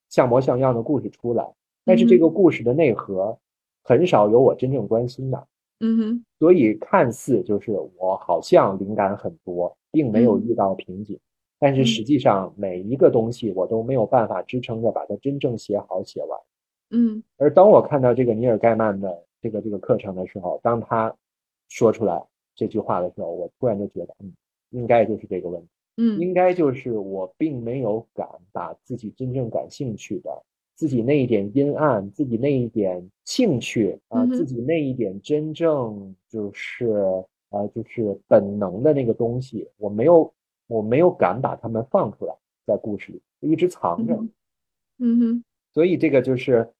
[0.08, 1.46] 像模像样的故事出来，
[1.84, 3.38] 但是这个故事的内核
[3.84, 5.46] 很少有我真正关心的。
[5.80, 11.18] 嗯哼，所以看似就是我好像灵感很多，并没有遇到瓶颈。
[11.60, 16.40] 但是实际上，每一个东西我都没有办法支撑着把它真正写好写完。
[16.92, 21.14] 嗯，而当我看到这个尼尔盖曼的这个这个课程的时候，当他
[21.68, 22.20] 说出来
[22.56, 24.32] 这句话的时候，我突然就觉得，嗯，
[24.70, 25.68] 应该就是这个问题。
[25.98, 30.30] 嗯，应该就是我并没有敢把自己真正感兴趣的、
[30.74, 36.88] 自己那一点阴暗、自己那一点兴趣啊、自己那一点真正就是
[37.50, 40.32] 呃就是本能的那个东西，我没有。
[40.70, 44.14] 我没有敢把他们放出来，在故事里一直藏着。
[44.98, 46.72] 嗯哼，所以这个就是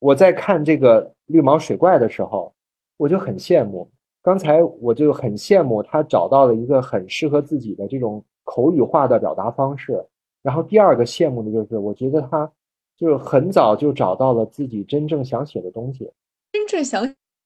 [0.00, 2.52] 我在看这个绿毛水怪的时候，
[2.96, 3.88] 我就很羡慕。
[4.22, 10.04] 刚才我就很羡慕他找到了一个很适合自己的这种口语化的表达方式。
[10.42, 12.50] 然后第二个羡慕的就是，我觉得他
[12.96, 16.10] 就是很早就找到了自己真正想写的东西。
[16.50, 17.04] 真正想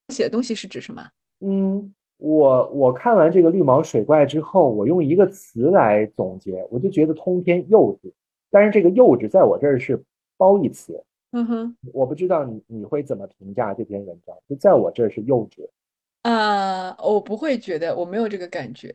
[0.09, 1.07] 写的东西是指什么？
[1.41, 1.93] 嗯。
[2.19, 8.11] 我我看完这个绿毛水怪之后，我用一个词来总结，我就觉得通篇幼稚。
[8.51, 10.03] 但是这个幼稚在我这儿是
[10.37, 11.03] 褒义词。
[11.33, 14.35] 嗯哼，我不知道你你会怎么评价这篇文章？
[14.49, 15.69] 就在我这儿是幼稚。
[16.23, 18.91] 啊，我不会觉得，我没有这个感觉。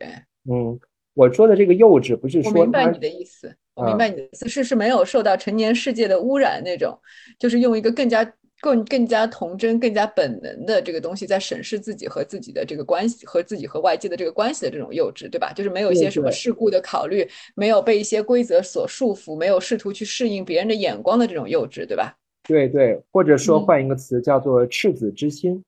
[0.50, 0.80] 嗯，
[1.14, 2.52] 我说的这个幼稚不是说。
[2.52, 6.98] 我明白你的意思，我明白你的意思是是没有受到成年世界的污染那种，
[7.38, 8.34] 就是用一个更加。
[8.62, 15.52] 更更加童真、更加本能的这个东西，在审视自己和自己的这个关系，和自己和外界的这个关系的这种幼稚，对吧？
[15.54, 22.16] 就是没有一些什么世故的考虑，没有被一些规则所束缚，没有试图去适应别人的眼光的这种幼稚，对吧？
[22.48, 25.64] 对对，或者说换一个词叫做赤子之心，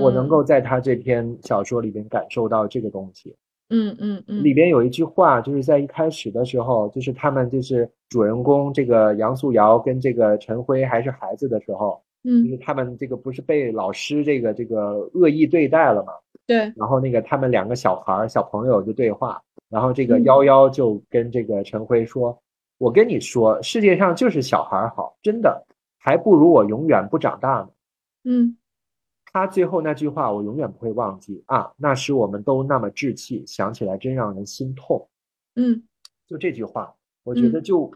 [0.00, 3.34] 我能够在他这篇小说里边感受到这个东西。
[3.70, 12.00] 嗯嗯嗯，里边有一句话，就是在一开始的时候，就是他们就是主人公这个杨素瑶跟这个陈辉还是孩子的时候，
[12.44, 16.12] 就是嗯他们这个不是被老师这个这个恶意对待了嘛？
[16.46, 22.38] 对，然后那个他们两个小孩儿小朋友就对话，然后这个嗯夭夭就跟这个陈辉说
[22.78, 25.66] ：“我跟你说，世界上就是小孩儿好，真的，
[25.98, 27.68] 还不如我永远不长大呢。”
[28.24, 28.56] 嗯
[29.30, 31.70] 他最后那句话我永远不会忘记啊！
[31.76, 35.06] 那时我们都那么稚气，想起来真让人心痛。
[35.54, 35.82] 嗯
[36.26, 37.92] 就这句话，我觉得嗯就、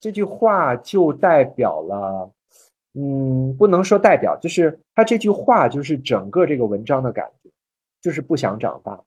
[0.00, 2.30] 这句话就代表了，
[2.94, 7.50] 嗯，不能说代表，就是他这句话就是整个这个文章的感觉，
[8.00, 9.02] 就是不想长大。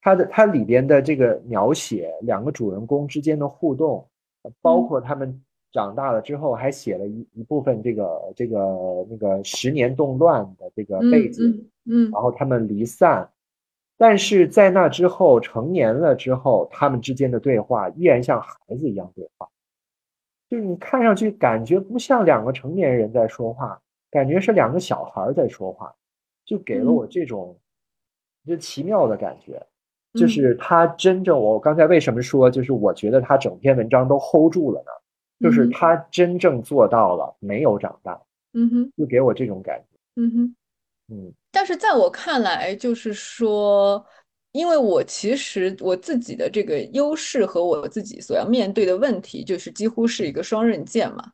[0.00, 4.06] 他的他里边的这个描写两个主人公之间的互动，
[4.42, 8.58] 呃包嗯括他们长大了之后，还写了一一部分这个这个
[9.08, 11.50] 那个十年动乱的这个背嗯景。
[11.50, 13.30] 嗯嗯然后他们离散，
[13.96, 19.46] 但是在那之后成年了之后，他们之间的对话依然像孩子一样对话，
[20.54, 23.76] 就是你看上去感觉不像两个成年人在说话，
[24.08, 25.92] 感觉是两个小孩儿在说话，
[26.44, 27.58] 就给了嗯我这种
[28.46, 29.60] 就奇妙的感觉。
[30.12, 34.92] 就嗯是他真正，我刚才为什么说，就是我觉得他整篇文章都 hold 住了呢？
[35.40, 38.20] 就是他真正做到了没有长大，
[38.52, 40.22] 嗯哼就给我这种感觉。
[40.22, 40.56] 嗯哼。
[41.08, 44.06] 嗯但是在我看来，就是说，
[44.54, 51.32] 因为我其实我自己的这个优势和我自己所要面对的问题，就是几乎是一个双刃剑嘛。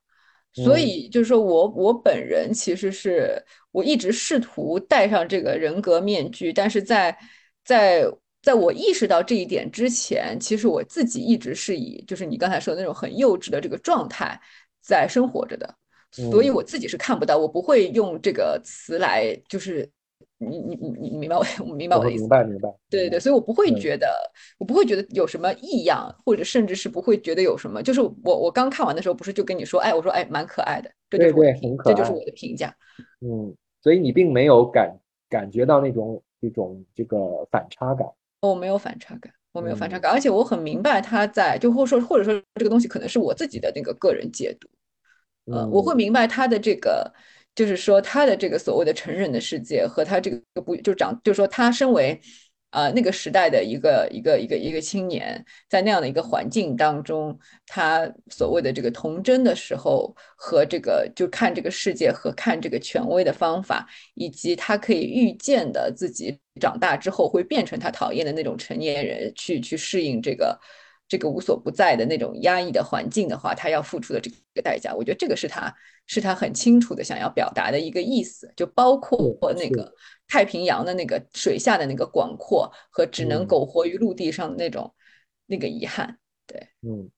[0.54, 3.40] 所嗯以就是说我我本人其实是
[3.72, 7.14] 我一直试图戴上这个人格面具，但是在
[7.62, 8.04] 在
[8.40, 14.40] 在我意识到这一点之前，其实我自己一直是以就是你刚才说的那种很幼稚的这个状态
[14.80, 15.72] 在生活着的。
[16.10, 19.88] 所以嗯我自己是看不到，我不会用这个词来，就是
[20.40, 22.68] 你你你你明白我 我明白我我的意思明白明白。
[22.88, 24.08] 对对对，所以我不会嗯觉得，
[24.58, 27.82] 我不会觉得有什么异样，或者甚至是不会觉得有什么。
[27.82, 32.74] 就是我我刚看完的时候，不是就跟你说，哎，我说哎，蛮可爱的，这就是我的评对对很可爱这就是我的评价。
[33.20, 34.98] 嗯，所以你并没有感
[35.28, 38.06] 感觉到那种一种这个反差感。
[38.40, 44.68] 我没有反差感，我没有反差嗯感，而且我很明白他在，就或者说或者说这个东西可能是我自己的那个个人解读。
[45.50, 47.12] 呃，我会嗯明白他的这个，
[47.54, 52.18] 就是说他的这个所谓的成人的世界和他这个不就长，就是说他身为
[52.70, 70.58] 呃那个时代的一个一个一个一个青年，在那样的一个环境当中，他所谓的这个童真的时候和这个就看这个世界和看这个权威的方法，以及他可以预见的自己长大之后会变成他讨厌的那种成年人，去去适应这个。
[71.10, 75.74] 这个无所不在的那种压抑的环境的话，他要付出的这个代价，我觉得这个是他
[76.06, 79.18] 是他很清楚的想要表达的一个意思，就包括
[79.54, 79.92] 那个
[80.28, 84.94] 太平洋的那个水下的那个广阔和只能嗯苟活于陆地上的那种
[85.46, 86.16] 那个遗憾。
[86.46, 87.10] 对嗯，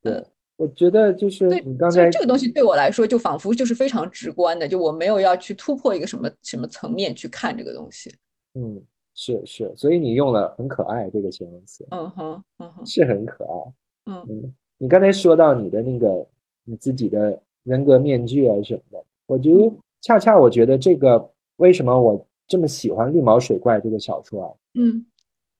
[0.00, 0.24] 对，
[0.54, 8.14] 我觉得就是你刚才这个东西对我来说，就仿佛就是非常直观的，就我没有要去突破一个什么什么层面去看这个东西。
[8.54, 8.80] 嗯
[9.14, 13.72] 是是，所以你用了很可爱这个形容词，嗯哼，嗯哼，是很可爱。
[14.12, 14.26] 嗯。
[14.28, 16.26] 嗯，你刚才说到你的那个
[16.64, 25.04] 你自己的人格面具啊什么的，我觉得恰恰我觉得这个为什么我这么喜欢《绿毛水怪》这个小说啊，嗯。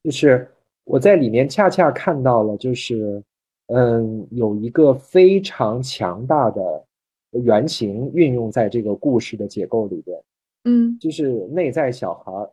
[0.02, 0.48] 就是
[0.84, 3.22] 我在里面恰恰看到了，就是
[3.66, 6.84] 嗯，有一个非常强大的
[7.30, 10.20] 原型运用在这个故事的结构里边，
[10.64, 10.98] 嗯。
[10.98, 12.50] 就是内在小孩儿，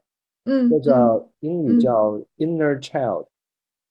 [0.49, 1.79] 嗯，这叫英语嗯。
[1.79, 3.27] 叫 inner child，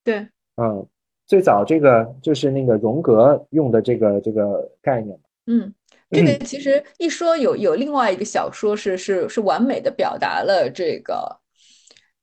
[0.03, 0.85] 对，嗯，
[1.25, 5.17] 最早这个就是那个荣格用的这个这个概念。
[5.45, 5.73] 嗯，
[6.11, 11.39] 这个其实一说有有另外一个小说是是是完美的表达了这个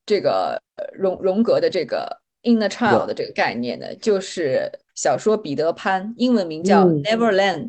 [0.05, 7.66] 这个呃荣荣格的这个 inner child 的这个概念的，就是小说《彼得潘》，英文名叫嗯《Neverland》。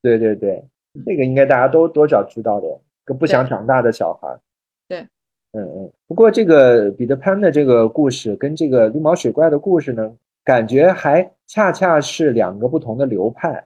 [0.00, 0.64] 对对对，
[1.04, 2.66] 这个应该大家都多少知道的，
[3.04, 4.28] 个不想长大的小孩
[5.52, 5.92] 嗯嗯。
[6.06, 10.12] 不过这个彼得潘的这个故事跟这个绿毛水怪的故事呢，
[10.44, 13.64] 感觉还恰恰是两个不同的流派。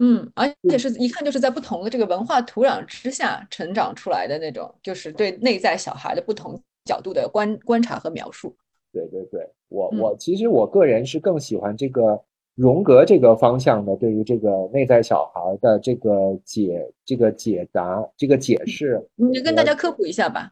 [0.00, 8.54] 嗯，而且是一看就是在不同的这个文化土壤之下成长出来的那种，就是对内在小孩的不同角度的观观察和描述。
[8.92, 12.20] 对对对，我嗯我其实我个人是更喜欢这个
[12.56, 19.00] 荣格这个方向的，对于这个内在小孩的这个解这个解答这个解释。
[19.14, 20.50] 你跟大家科普一下吧。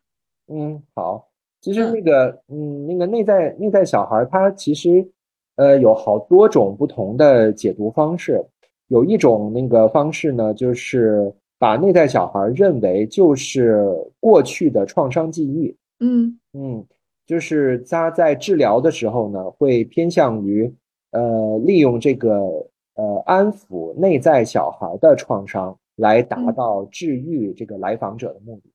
[0.52, 1.28] 嗯，好。
[1.60, 5.08] 其实嗯那个，嗯，那个内在内在小孩儿，他其实，
[5.56, 8.44] 呃，有好多种不同的解读方式。
[8.88, 13.86] 有一种那个方式呢，就是把内在小孩儿认为就是
[14.20, 16.84] 过去的创伤记忆，嗯嗯，
[17.26, 20.70] 就是他在治疗的时候呢，会偏向于
[21.12, 22.40] 呃利用这个
[22.96, 28.71] 呃安抚内在小孩的创伤，来达到治愈这个来访者的目的。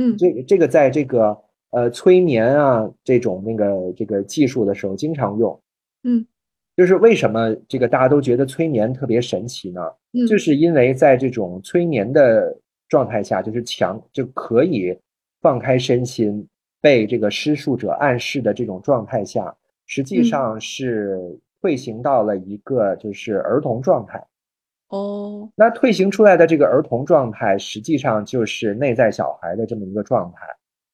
[0.00, 1.36] 嗯，这这个在这个
[1.72, 5.60] 呃催眠啊这种那个这个技术的时候经常用。
[6.04, 6.26] 嗯，
[6.74, 9.82] 就是为什么这个大家都觉得催眠特别神奇呢？
[10.12, 12.56] 嗯，就是因为在这种催眠的
[12.88, 14.98] 状态下，就是强就可以
[15.42, 16.46] 放开身心。
[16.82, 21.18] 被这个施术者暗示的这种状态下，实际上是
[21.60, 24.18] 退行到了一个就是儿童状态。
[24.90, 30.46] 哦，那退行出来的这个儿童状态，实际上就是内在小孩的这么一个状态。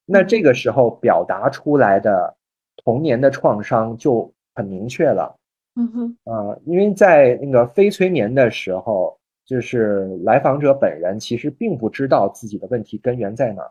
[0.05, 2.37] 那这个时候表达出来的
[2.85, 5.35] 童年的创伤就很明确了。
[5.75, 13.71] 嗯哼，啊，因为在那个非催眠的时候，就是来访者本人其实并不知道自己的问题根源在哪儿。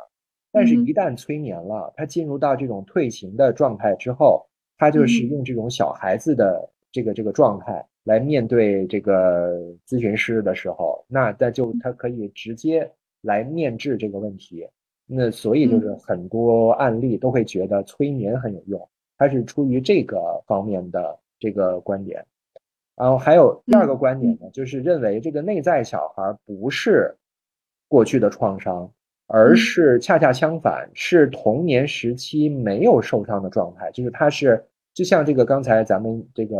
[0.51, 4.47] 但是，一旦催眠了，他进入到这种退行的状态之后，
[4.77, 12.89] 他就是用这种小孩子的这个这个状态来面对这个咨询师的时候，那他就他可以直接
[13.21, 14.65] 来面质这个问题。
[15.05, 22.25] 那所以就是很多案例都会觉得催眠很有用，它是出于这个方面的这个观点。
[22.95, 27.13] 然后还有第二个观点呢，就是认为这个内在小孩不是
[27.87, 28.89] 过去的创伤。
[29.27, 36.55] 而是恰恰相反，是童年时期没有受伤的状态，就是他是就像这个刚才咱们这个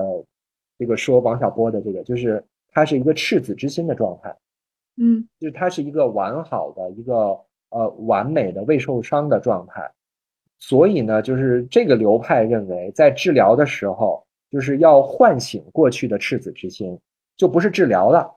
[0.77, 4.35] 这个说王小波的这个，就是他是一个赤子之心的状态，
[4.97, 9.89] 嗯，就是他是一个完好的一个呃完美的未受伤的状态，
[10.59, 16.97] 所以呢，就是这个流派认为，在治疗的时候，就是要唤醒过去的赤子之心，
[17.37, 18.31] 就不是治疗了。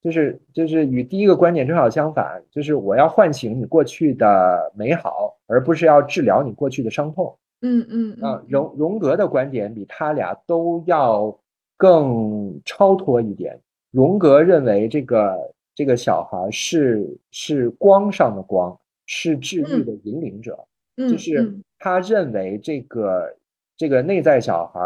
[0.00, 7.36] 就是就是与第一个观点正好相反，就是我要唤醒你过去的美好，而不是要治疗你过去的伤痛。
[7.62, 11.36] 嗯嗯啊，荣荣格的观点比他俩都要
[11.78, 13.58] 更超脱一点。
[13.90, 20.62] 荣格认为这个这个小孩是是光上的光，是治愈的引领者。
[20.96, 23.34] 就是他认为这个
[23.78, 24.80] 这个内在小孩，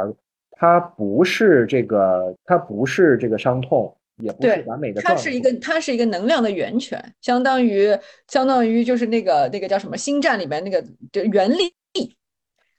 [0.53, 3.93] 他不是这个他不是这个伤痛。
[4.19, 7.89] 也不是完美的，它是一个，它是一个能量的源泉，相当于
[8.29, 11.73] 相当于就是那个那个叫什么星战里面那个就原力，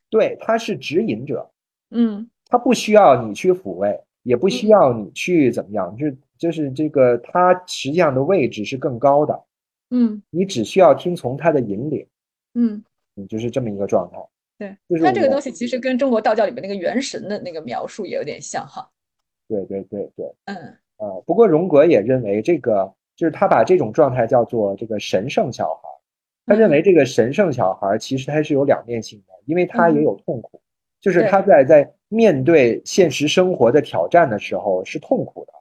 [0.09, 1.51] 对，它是指引者，
[1.89, 6.05] 嗯，它不需要你去抚慰，也不需要你去怎么样，就
[6.37, 9.43] 就是这个它实际上的位置是更高的，
[9.89, 12.05] 嗯，你只需要听从它的引领，
[12.53, 12.83] 嗯，
[13.15, 14.23] 你就是这么一个状态，
[14.59, 18.87] 对，就是它这个东西其实跟中国道教里面那个元神的那个描述也有点像哈，
[19.47, 20.77] 对对对对，嗯。
[20.97, 25.89] 呃，不过荣格也认为这个就是他把这种状态叫做这个神圣小孩。
[26.45, 30.61] 他认为这个神圣小孩其实他是有两面性的，因为他也有痛苦，
[31.01, 35.53] 就是他在在面对现实生活的挑战的时候是痛苦的。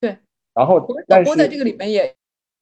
[0.00, 0.16] 对。
[0.54, 2.14] 然后，但是在这个里面也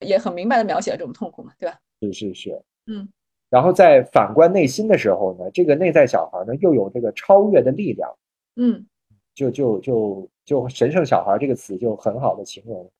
[0.07, 1.79] 也很明白的描写了这种痛苦嘛，对吧？
[2.01, 3.09] 是是是，嗯。
[3.51, 8.15] 然后在反观内心的时候呢，这个内在小孩呢又有这个超越的力量。
[8.57, 8.87] 嗯。
[9.35, 12.91] 就就就就“神圣小孩”这个词就很好的形容，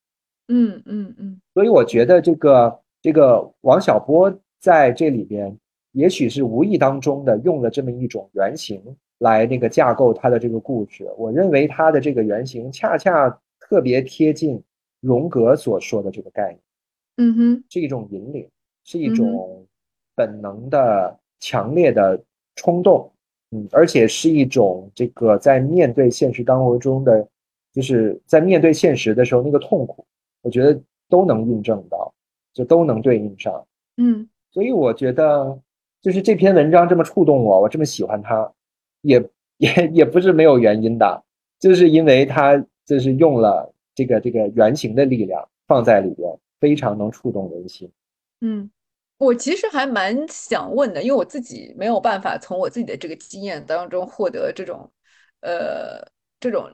[0.47, 5.59] 嗯嗯嗯，所以我觉得这个这个王小波在这里边，
[5.91, 8.81] 也许是无意当中的用了这么一种原型
[9.19, 11.09] 来那个架构他的这个故事。
[11.17, 13.29] 我认为他的这个原型恰恰
[13.61, 14.63] 特别贴近
[15.01, 16.61] 荣格所说的这个概念，
[17.17, 18.49] 嗯哼，是一种引领，
[18.85, 19.67] 是一种
[20.15, 22.21] 本能的强烈的
[22.57, 23.11] 冲动。
[23.51, 27.27] 嗯，而且是一种这个在面对现实当活中的，
[27.73, 30.05] 就是在面对现实的时候那个痛苦，
[30.43, 32.13] 我觉得都能印证到，
[32.53, 33.67] 就都能对应上。
[33.97, 35.59] 嗯，所以我觉得
[36.03, 38.53] 就是这篇文章这么触动我，我这么喜欢它，
[39.03, 39.23] 也
[39.59, 41.25] 也也不是没有原因的，
[41.59, 46.31] 就是因为它就是用了这个这个原型的力量放在里边，
[46.61, 47.91] 非常能触动人心。
[48.41, 48.71] 嗯。
[49.21, 54.89] 我其实还蛮想问的，因为我自己没有办法从我自己的这个经验当中获得这种，
[55.41, 56.01] 呃，
[56.39, 56.71] 这种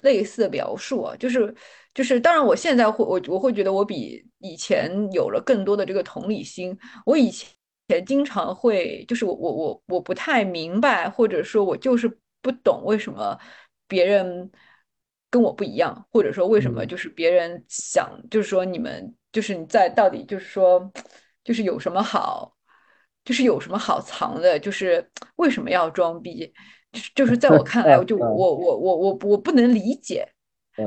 [0.00, 1.54] 类似的描述啊，就是
[1.94, 6.76] 就是，当然我现在会我我会觉得我比以前有了更多的这个同理心。
[7.04, 7.48] 我以前
[8.02, 12.08] 经常会就是我我我我不太明白，或者说我就是
[12.42, 13.38] 不懂为什么
[13.88, 14.50] 别人
[15.30, 20.92] 跟我不一样，或者说为什么就是别人想就是说你们就是你在到底就是说。
[21.46, 22.52] 就是有什么好，
[23.24, 26.52] 就是有什么好藏的，就是为什么要装逼？
[26.90, 30.28] 就是就是在我看来，我就我我我我我不能理解。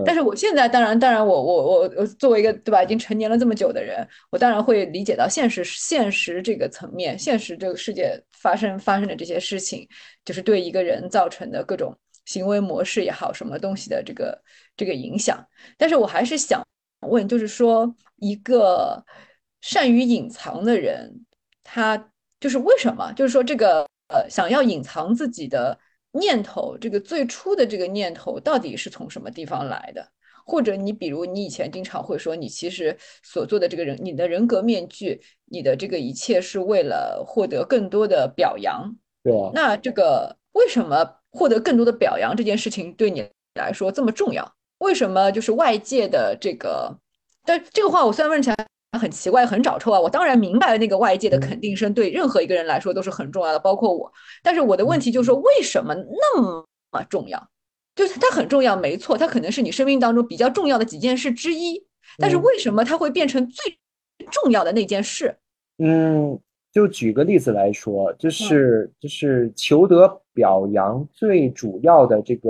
[0.05, 9.87] 但是我现在当然，当然我我我我作为一个对吧，已经成年了这么久的人，我当然会理解到现实现实这个层面，现实这个世界发生发生的这些事情，
[10.23, 14.39] 就是对一个人造成的各种行为模式也好，什么东西的这个
[14.77, 15.43] 这个影响。
[15.77, 16.63] 但是我还是想
[17.07, 19.03] 问，就是说一个
[19.61, 21.25] 善于隐藏的人，
[21.63, 23.11] 他就是为什么？
[23.13, 25.77] 就是说这个呃，想要隐藏自己的
[26.11, 30.07] 念头，这个最初的这个念头到底是从什么地方来的？
[30.45, 38.95] 或者你比如你以前经常会说，你其实所做的这个人，你的人格面具，你的这个一切是为了获得更多的表扬。
[39.23, 44.55] 对啊，那这个为什么获得更多的表扬这件事情对你来说这么重要？
[44.79, 46.97] 为什么就是外界的这个？
[47.45, 48.67] 但这个话我虽然问起来
[48.97, 54.11] 很奇怪、很找抽啊，我当然明白了那个外界的肯定声对任何一个人来说都是很重要的，包括我。
[54.41, 56.65] 但是我的问题就是说，为什么那么
[57.09, 57.49] 重要？
[57.95, 61.85] 就是它很重要，没错，它可能是你生命当中比较重要的几件事之一。
[62.17, 63.77] 但是为什么它会变成最
[64.31, 65.37] 重要的那件事？
[65.77, 66.39] 嗯，
[66.71, 72.49] 就举个例子来说，就是就是求得表扬最主要的这个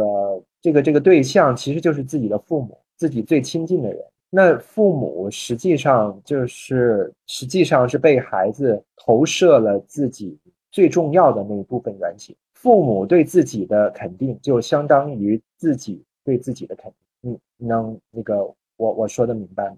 [0.61, 3.99] 这个这个对象，其实就是自己的父母，自己最亲近的人。
[4.29, 10.37] 那父母实际上就是实际上是被孩子投射了自己
[10.71, 12.35] 最重要的那一部分原型。
[12.53, 17.31] 父母对自己的肯定，就相当于自己对自己的肯定。
[17.57, 18.43] 你，能那个
[18.77, 19.77] 我我说的明白吗？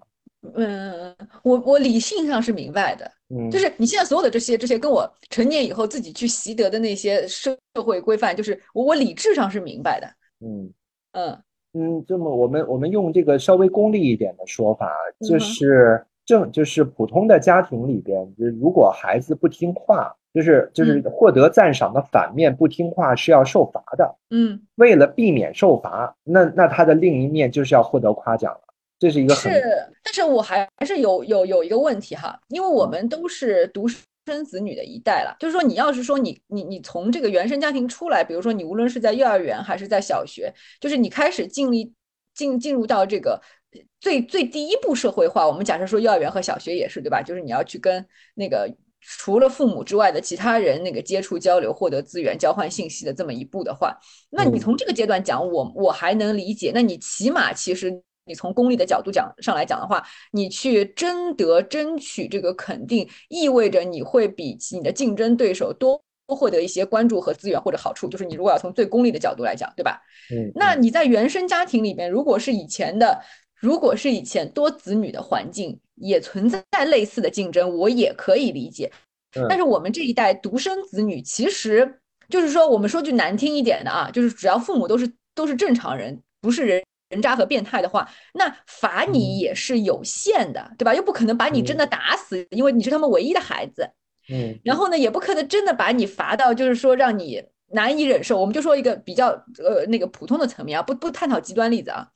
[0.54, 10.06] 嗯，我我理性上是明白的，嗯，就是你现在所有的这些这些跟我成年以后自己去习得的那些社会规范，就是我我理智上是明白的。
[10.40, 10.72] 嗯
[11.12, 11.42] 嗯
[11.74, 14.92] 嗯，这么我们我们用这个稍微功利一点的说法，
[15.26, 21.02] 就是正就是普通的家庭里边，就是如果孩子不听话，就是就是嗯。
[21.10, 24.14] 获得赞赏的反面不听话是要受罚的。
[24.30, 28.60] 嗯，为了避免受罚，那那他的另一面就是要获得夸奖了，
[28.98, 29.62] 这是一个很是，
[30.04, 32.90] 但是我还还是有有有一个问题哈，因为我嗯。
[32.90, 33.88] 们都是独
[34.26, 41.92] 生子女的一代了，就是说你要是说你你你从这个原生家庭出来，比如说你无论是在幼儿园还是在小学，就是你开始进力
[42.34, 43.40] 进进入到这个
[44.00, 47.20] 最最第一步社会化，我们假设说幼儿园和小学也是对吧？
[47.22, 53.98] 就是你要去跟那个除了父母之外的其他人那个接触交流、获得资源、交换信息的这么一步的话，
[54.30, 56.70] 那你嗯从这个阶段讲，我我还能理解。
[56.72, 68.08] 那你起码其实你从功利的角度讲上来讲的话，你去争得、争取这个肯定，意味着你会比你的竞争对手多获得一些关注和资源或者好处。
[68.08, 70.00] 就是你如果要从最功利的角度来讲，对吧？
[70.30, 73.20] 嗯，那嗯你在原生家庭里边，如果是以前的，
[73.60, 78.90] 如果是以前多子女的环境，也存在类似的竞争，我也可以理解。
[79.34, 86.84] 嗯但是我们这一代独生子女，其实就是说，我们说句难听一点的啊，就是只要父母都是都是正常人，不是人人
[87.20, 90.94] 渣和变态的话，那罚你嗯也是有限的，对吧？
[90.94, 93.90] 又不可能把你真的打死，因为你是他们唯一的孩子。
[94.32, 97.42] 嗯然后呢，也不可能真的把你罚到，就是说让你
[97.72, 98.38] 难以忍受。
[98.38, 102.06] 我们就说一个比较呃那个普通的层面啊，不不探讨极端例子啊，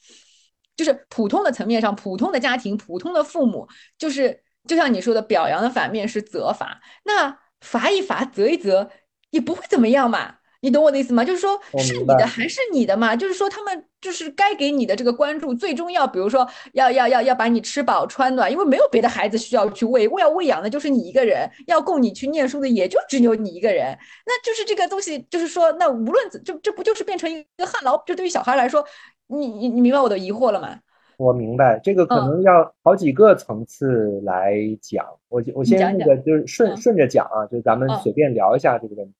[0.76, 3.66] 就是普通的层面上，普通的家庭，普通的父母，
[3.98, 8.88] 就是就像你说的，表扬的反面是责罚，那罚一罚，责一责，
[9.30, 10.35] 也不会怎么样嘛。
[10.60, 11.24] 你懂我的意思吗？
[11.24, 13.14] 就是说是你的还是你的嘛？
[13.14, 23.96] 就是说他们就是该给你的这个关注，最终要比如说要要要要把你吃饱穿暖，因为没有别的孩子需要去喂，要喂养的就是你一个人，要供你去念书的也就只有你一个人。
[24.24, 28.02] 那就是这个东西，就是说，那无论怎这这不就是变成一个旱涝？
[28.06, 28.84] 就对于小孩来说，
[29.26, 30.78] 你你你明白我的疑惑了吗？
[31.18, 35.06] 我明白，这个可嗯能要好几个层次来讲。
[35.28, 39.14] 我我先那个就是顺嗯顺着讲啊，就咱们嗯随便聊一下这个问题。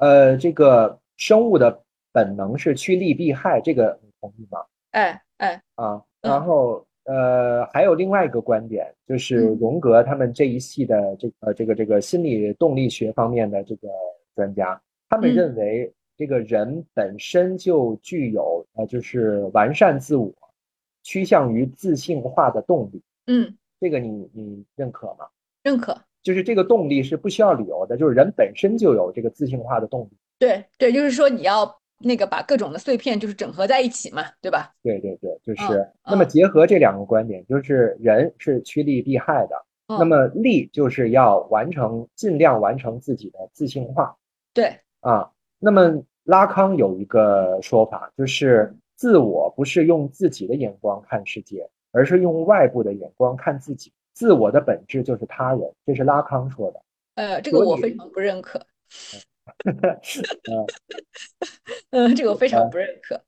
[0.00, 4.64] 呃，这个生物的本能是趋利避害，这个你同意吗？
[4.92, 13.88] 哎哎，啊，嗯然后呃，还有另外一个观点，就是嗯荣格他们这一系的这个这个这个心理动力学方面的这个
[14.34, 20.32] 专家，他们嗯认为这个人本身就具有呃，就是完善自我、
[21.02, 23.02] 趋向于自信化的动力。
[23.26, 25.28] 嗯，这个你你认可吗？
[25.62, 25.96] 认可。
[26.22, 30.16] 就是这个动力是不需要理由的，就是人本身就有这个自信化的动力。
[30.38, 34.72] 对对，就是说你要那个把各种的碎片就是整合在一起嘛，对吧？
[34.82, 39.56] 对对对，就嗯是那么嗯结合这两个观点，就是人是趋利避害的，
[39.88, 44.16] 嗯那么利就是要完成，尽量完成自己的自信化
[44.54, 45.30] 对，啊。
[45.58, 53.92] 那么拉康有一个说法，就是自我不是用自己的眼光看世界，而是用外部的眼光看自己。
[54.12, 56.80] 自我的本质就是他人，这是拉康说的。
[57.14, 58.58] 呃，这个我非常不认可。
[59.64, 60.66] 呃，
[61.90, 63.20] 嗯，这个我非常不认可。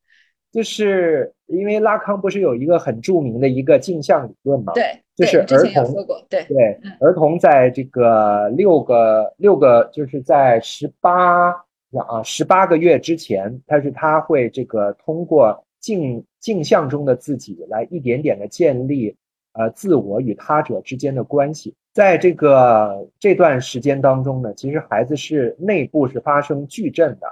[0.51, 4.75] 就是因为拉康不是有一个很著名的一个镜像理论吗？
[4.75, 19.17] 对，就是儿童说过，对，对嗯，儿童在这个六个六个，就是在十八啊十八个月之前，他是他会这个通过镜镜像中的自己来一点点的建立
[19.53, 21.75] 呃自我与他者之间的关系。
[21.93, 27.27] 在这个这段时间当中呢，其实孩子是内部是发生巨震的，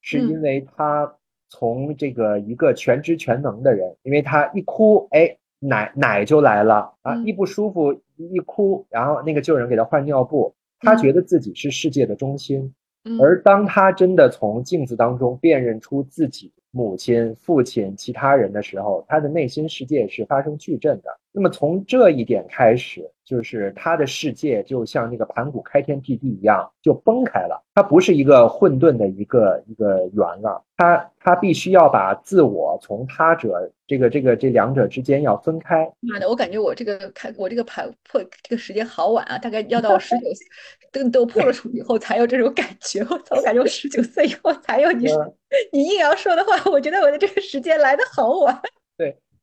[0.00, 1.10] 是因嗯为他
[1.48, 12.72] 从这个一个全知全能的人，因为他一哭，哎，奶奶就来了啊，嗯一不舒服一哭，然后那个就人给他换尿布，他嗯觉得自己是世界的中心。
[13.04, 21.10] 嗯而当他真的从镜子当中辨认出自己母亲、父亲、其他人的时候，他的内心世界是发生巨震的。
[21.32, 27.62] 那么从这一点开始，就是他的世界就像那个盘古开天辟地一样，就崩开了。
[27.74, 35.90] 它不是一个混沌的一个一个圆了，他他必须要把自我从他者这个这个这两者之间要分开。
[36.00, 40.46] 妈的，我感觉我这个开我这个盘破这个时间好晚啊，大概要到十九岁，
[40.92, 43.00] 等都破了处以后才有这种感觉。
[43.08, 45.34] 我操，我感觉我十九岁以后才有你嗯
[45.72, 48.60] 你硬要说的话，我觉得我的这个时间来的好晚。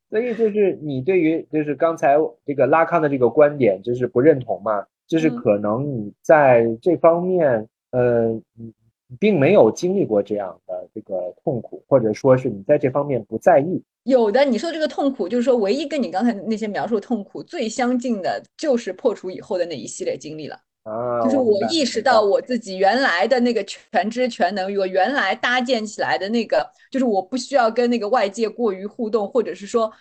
[0.10, 8.74] 所以就是你对于就是刚才这个拉康的这个观点就是不认同嘛，就是嗯可能你在这方面呃你
[9.08, 13.82] 你并没有经历过这样的这个痛苦，或者说是你在这方面不在意。
[14.04, 20.58] 有的，你说这个痛苦，就是说唯一跟你刚才那些描述痛苦最相近的，就是破除以后的那一系列经历了。
[20.84, 29.92] 啊，就是我意识到我自己原来的那个全知全能，我原来搭建起来的那个，就是我不需要跟那个外界过于互动，或者是说，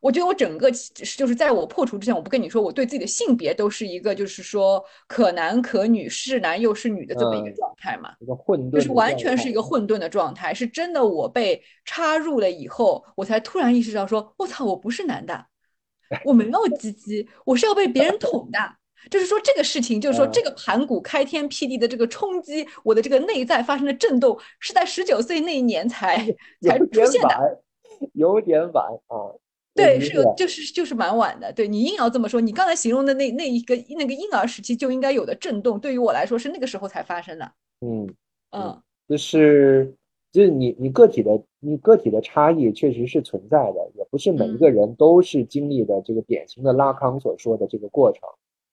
[0.00, 8.12] 我觉得我整个其就是在我破除之前，我不跟你说，我对自己的性别都是一个就是说可男可女，是男又是女的这么一个嗯状态嘛。
[8.20, 11.04] 一个混沌就是完全是一个混沌的状态，是真的。
[11.04, 15.46] 我被插入了以后，我才突然意识到说，我操，我不是男的，
[16.24, 18.58] 我没有鸡鸡，我是要被别人捅的。
[19.10, 26.16] 就是说这个事情，就是说嗯这个盘古开天辟地的这个冲击，我的这个内在发生的震动，是在十九岁那一年才
[26.60, 27.28] 才出现的。
[27.28, 27.58] 晚，
[28.14, 29.34] 有点晚啊。
[29.74, 31.52] 对，是有，就是就是蛮晚的。
[31.52, 37.52] 对你硬要这么说，你刚才形容的那那一个那个婴儿时期就应该有的震动，对于我来说是那个时候才发生的。
[37.80, 38.12] 嗯。
[38.50, 39.94] 嗯就是
[40.32, 48.22] 就是你你个体的你个体的差异确实是存在的，也不是每一嗯个人都是经历的这个典型的拉康所说的这个过程。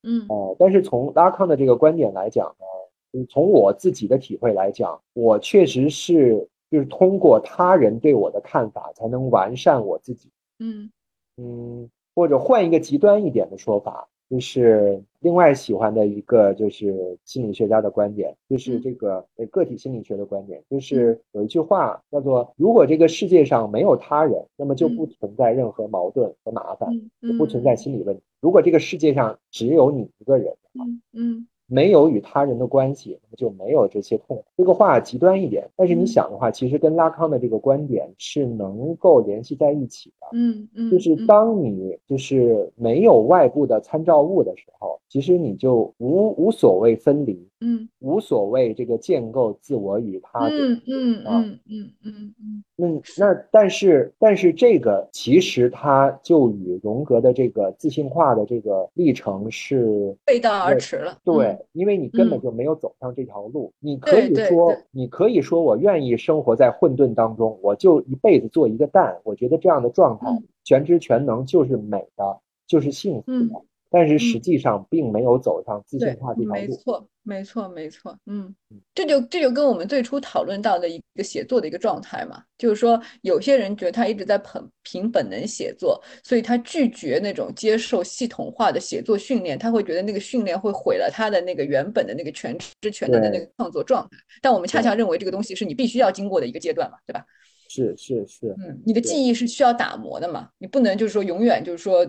[0.06, 2.66] 嗯呃，但是从拉康的这个观点来讲呢，
[3.12, 10.30] 就是从我自己的体会来讲，我确实是就是通过他人对我的看法，才能完善我自己。
[10.60, 10.90] 嗯
[11.38, 18.82] 嗯，或者换一个极端一点的说法，就是另外喜欢的一个就是心理学家的观点，就是嗯。
[18.82, 26.90] 这个呃个体心理学的观点，就是有一句话叫做：如果这个世界上没有他人，那么就不存在任何矛盾和麻烦，
[27.38, 28.22] 不存在心理问题。
[28.42, 34.46] 如果这个世界上只有你一个人，嗯嗯没有与他人的关系，那么就没有这些痛苦。
[34.56, 40.28] 这个话极端一点，但是你嗯想的话，其实跟拉康的这个观点是能够联系在一起的。
[40.34, 50.56] 嗯嗯，就是嗯当你就是没有外部的参照物的时候，其实你就无无所谓分离，嗯无所谓这个建构自我与他者。
[50.56, 52.88] 嗯嗯啊嗯嗯嗯嗯那
[53.18, 61.18] 那但是但是这个其实它就与荣格的这个自信化的这个历程是背道而驰了。
[61.24, 63.74] 对，因为你根本嗯就没有走上这条路。
[63.80, 69.18] 你可以说，你可以说我愿意生活在混沌当中，我就一辈子做一个蛋。
[69.24, 73.56] 我觉得这样的状态嗯，全知全能就是美的，就是幸福嗯的。
[73.96, 76.52] 但是实嗯际上并没有走上自信对化这条路。
[76.52, 94.18] 没错，没错，没错，嗯嗯，这就这就跟我们最初讨论到的一个写作的一个状态嘛，就是说有些人觉得他一直在凭凭本能写作，所以他拒绝那种接受系统化的写作训练，他会觉得那个训练会毁了他的那个原本的那个全知全能的那个创作状态。
[94.42, 97.26] 但我们恰恰认为这个东西是你必须要经过的一个阶段嘛，对吧？
[97.70, 102.06] 是是是，嗯，你的记忆是需要打磨的嘛，你不能就是说永远就是说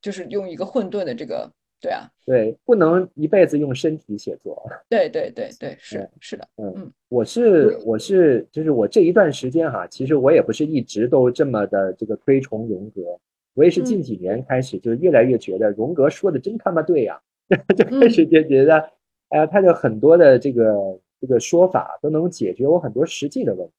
[0.00, 4.62] 就是用一个混沌的这个，对啊，对，不能一辈子用身体写作。
[4.88, 13.02] 对对对对，是对是的，嗯嗯，我是我是就是我这一段时间哈，其实我也不是一直都这么的这个推崇荣格，
[13.54, 17.20] 我也是近嗯几年开始就越来越觉得荣格说的真他妈对呀、
[17.76, 18.90] 就开嗯始就觉得，
[19.30, 23.72] 哎呀，他的很多的这个这个说法都能解决我很多实际的问题，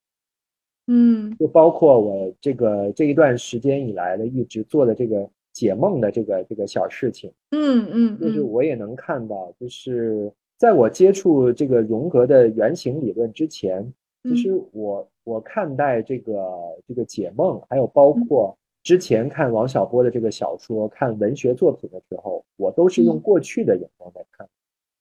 [0.88, 1.36] 嗯。
[1.40, 7.32] 就包括我这个这一段时间以来的一直做的这个解梦的这个这个小事情。
[7.52, 13.92] 嗯嗯就是嗯我也能看到，就是在我接触这个荣格的原型理论之前，
[14.24, 16.44] 其实嗯我我看待这个
[16.88, 24.48] 这个解梦，还有包括之前看王小波的这个小说、看文学作品的时候，我都是用过去的眼光在看。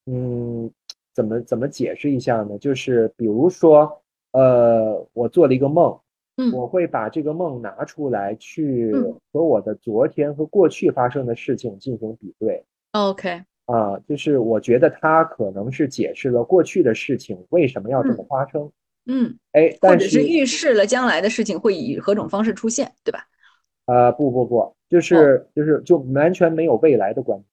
[0.07, 0.71] 嗯，
[1.15, 2.59] 怎么怎么解释一下呢？
[2.59, 6.01] 就是比如说，呃，我做了一个梦，嗯
[6.53, 12.65] 我会把这个梦拿出来，去嗯和我的昨天和过去发生的事情进行比对。
[12.93, 18.71] ，OK，啊，就是我觉得它可能是解释了过去的事情为什么要这么嗯发生。
[19.07, 23.27] 嗯，哎，或但者是预示了将来的事情会以何种方式出现，对吧？
[23.87, 27.47] 呃，不不不，就是就是就完全没有未来的观点。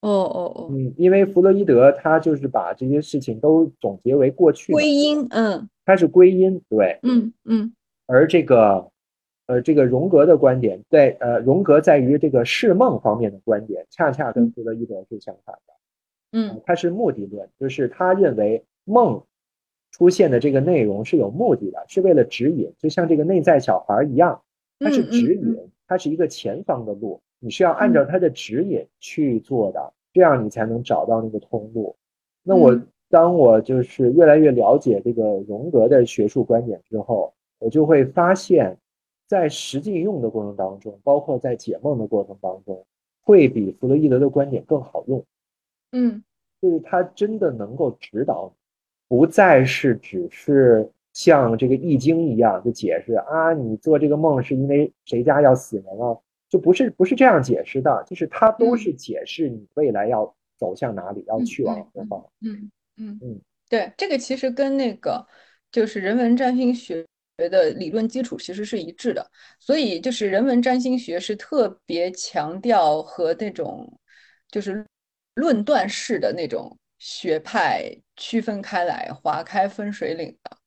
[0.00, 6.98] 哦哦哦，嗯，因为弗洛伊德他就是把这些事情都总结为过去归，因，嗯他是归因，对。
[7.02, 7.72] 嗯嗯
[8.06, 8.90] 而这个，
[9.46, 14.52] 呃，这个荣格的观点在呃，荣格在于这个释梦方面的观点，恰恰跟嗯。
[14.54, 15.74] 弗洛伊德是相反的。
[16.32, 16.60] 嗯。
[16.64, 19.22] 他是目的论，就是他认为梦
[19.90, 24.42] 出现的这个内容是有目的的，是为了指引，就像这个内在小孩一样，
[24.78, 31.94] 它是指嗯引，它是一个前方的路，你是要按照它的指引去做的，这样你才能找到那个通路。
[32.42, 32.86] 那我嗯。
[33.10, 38.76] 当我就是越来越了解这个荣格的学术观点之后，我就会发现，
[39.26, 42.84] 在实际用的过程当中，包括在解梦的过程当中，
[43.22, 45.24] 会比弗洛伊德的观点更好用。
[45.92, 46.22] 嗯
[46.60, 48.52] 就是它真的能够指导
[49.08, 62.24] 你，不再是只是像这个易经一样就解释啊，你做这个梦是因为谁家要死人了，就不是不是这样解释的，就是它都是解释你未来要走向哪里，要嗯去往嗯何方。
[62.40, 65.26] 嗯嗯嗯，对，这个其实跟那个
[65.70, 67.04] 就是人文占星学
[67.36, 73.98] 的理论基础其实是一致的，所以就是人文占星学是特别强调和那种
[74.50, 74.86] 就是
[75.34, 80.58] 论断式的那种学派区分开来，划开分水岭的。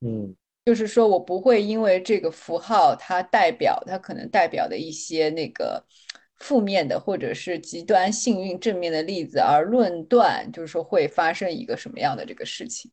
[0.00, 0.34] 嗯
[0.64, 5.84] 就是说我不会因为这个符号它代表它可能代表的一些那个
[6.36, 12.90] 负面的或者是极端幸运正面的例子而论断，就是说会发生一个什么样的这个事情。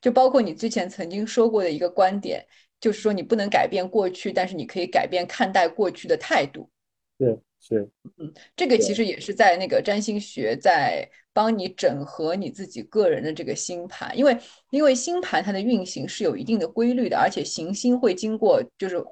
[0.00, 2.44] 就包括你之前曾经说过的一个观点，
[2.80, 6.70] 就是说你不能改变过去，但是你可以改变看待过去的态度。
[7.18, 14.38] 对是嗯，这个其实也是在那个占星学在帮你整合你自己个人的这个星盘，因为
[14.70, 19.04] 因为星盘它的运行是有一定的规律的，而且行星会经过就是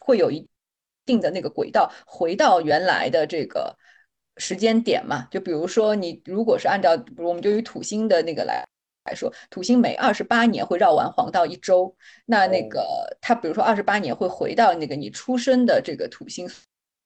[0.00, 0.46] 会有一
[1.04, 3.76] 定的那个轨道回到原来的这个
[4.36, 5.26] 时间点嘛。
[5.28, 8.64] 就比如说你如果是按照我们就以土星的那个来。
[9.04, 11.94] 来说，土星每二十八年会绕完黄道一周，
[12.26, 16.48] 那那哦个它比如说二十八年会回到那个你出生的这个土星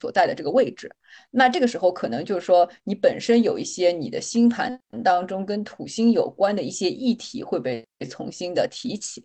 [0.01, 0.90] 所在的这个位置，
[1.30, 9.24] 那这个时候可能就是说，你本身有一些你的星盘当中跟土星有关的一些议题会被重新的提起。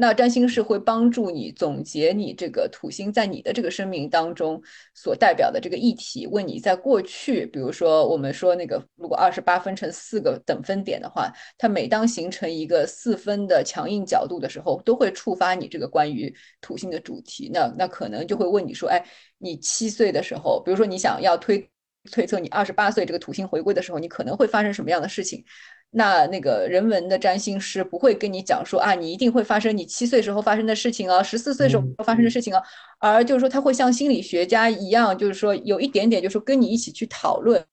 [0.00, 4.62] 那占星是会帮助你总结你这个土星在你的这个生命当中
[4.94, 17.50] 所代表的这个议题，问你在过去，比如说我们说那个，如果二十八分成四个等分点的话，它每当形成一个四分的强硬角度的时候，都会触发你这个关于土星的主题。
[17.52, 19.04] 那那可能就会问你说，哎，
[19.38, 21.68] 你七岁的时候，比如说你想要推
[22.12, 25.44] 推测你二十八岁这个土星回归的时候，你可能会发生什么样的事情？
[25.90, 32.62] 那那个人文的占星师不会跟你讲说啊，你一定会发生你七岁时候发生的事情啊，十四岁时候发生的事情啊，
[32.98, 37.64] 而就是说他会像心理学家一样，就是说有一点点，就是说跟你一起去讨论，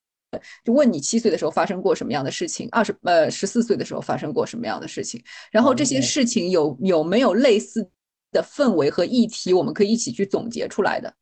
[0.64, 7.86] 就问你七岁的时候发生过什么样的事情，二十呃十四岁的时候发生过什么样的事情，然后这些事情有有没有类似
[8.32, 11.12] 的氛围和议题，我们可以一起去总结出来的。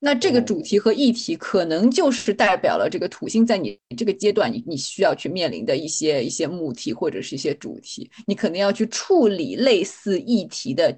[0.00, 10.96] 那这个主题和议题可能就是代表了这个土星在你这个阶段你你需要去面临的一些一些目题或者是一些主题，你可能要去处理类似议题的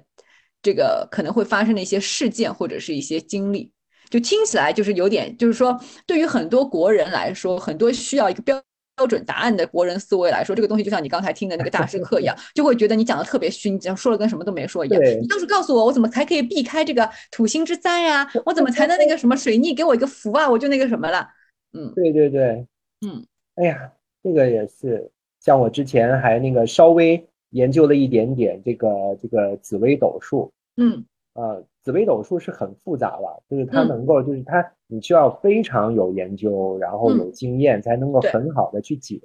[0.61, 3.71] 这个可能会发生的一些事件或者是一些经历，
[4.09, 8.61] 就听起来就是有点就是说，对于很多国人来说，很多需要一个标。
[9.01, 15.01] 标准答案的国人思维来说，这个东西就像你刚才听的那个大师课一样，就会觉得你讲的特别虚，你讲说了跟什么都没说一样。
[15.19, 18.31] 你倒是告诉我，我怎么才可以避开这个土星之灾啊？
[18.45, 20.47] 我怎么才能那个什么水逆给我一个福啊？
[20.47, 21.27] 我就那个什么了。
[21.73, 22.67] 嗯，对对对，
[23.07, 23.25] 嗯，
[23.55, 23.91] 哎呀，
[24.21, 28.87] 这个也是，像我之前还那个稍微研究了一点点这个
[29.19, 39.21] 这个紫微斗数，嗯，呃，紫微斗数是很复杂了，就是它嗯能够，就是它你需要非常有研究，然后有经验，才能够很好的去解。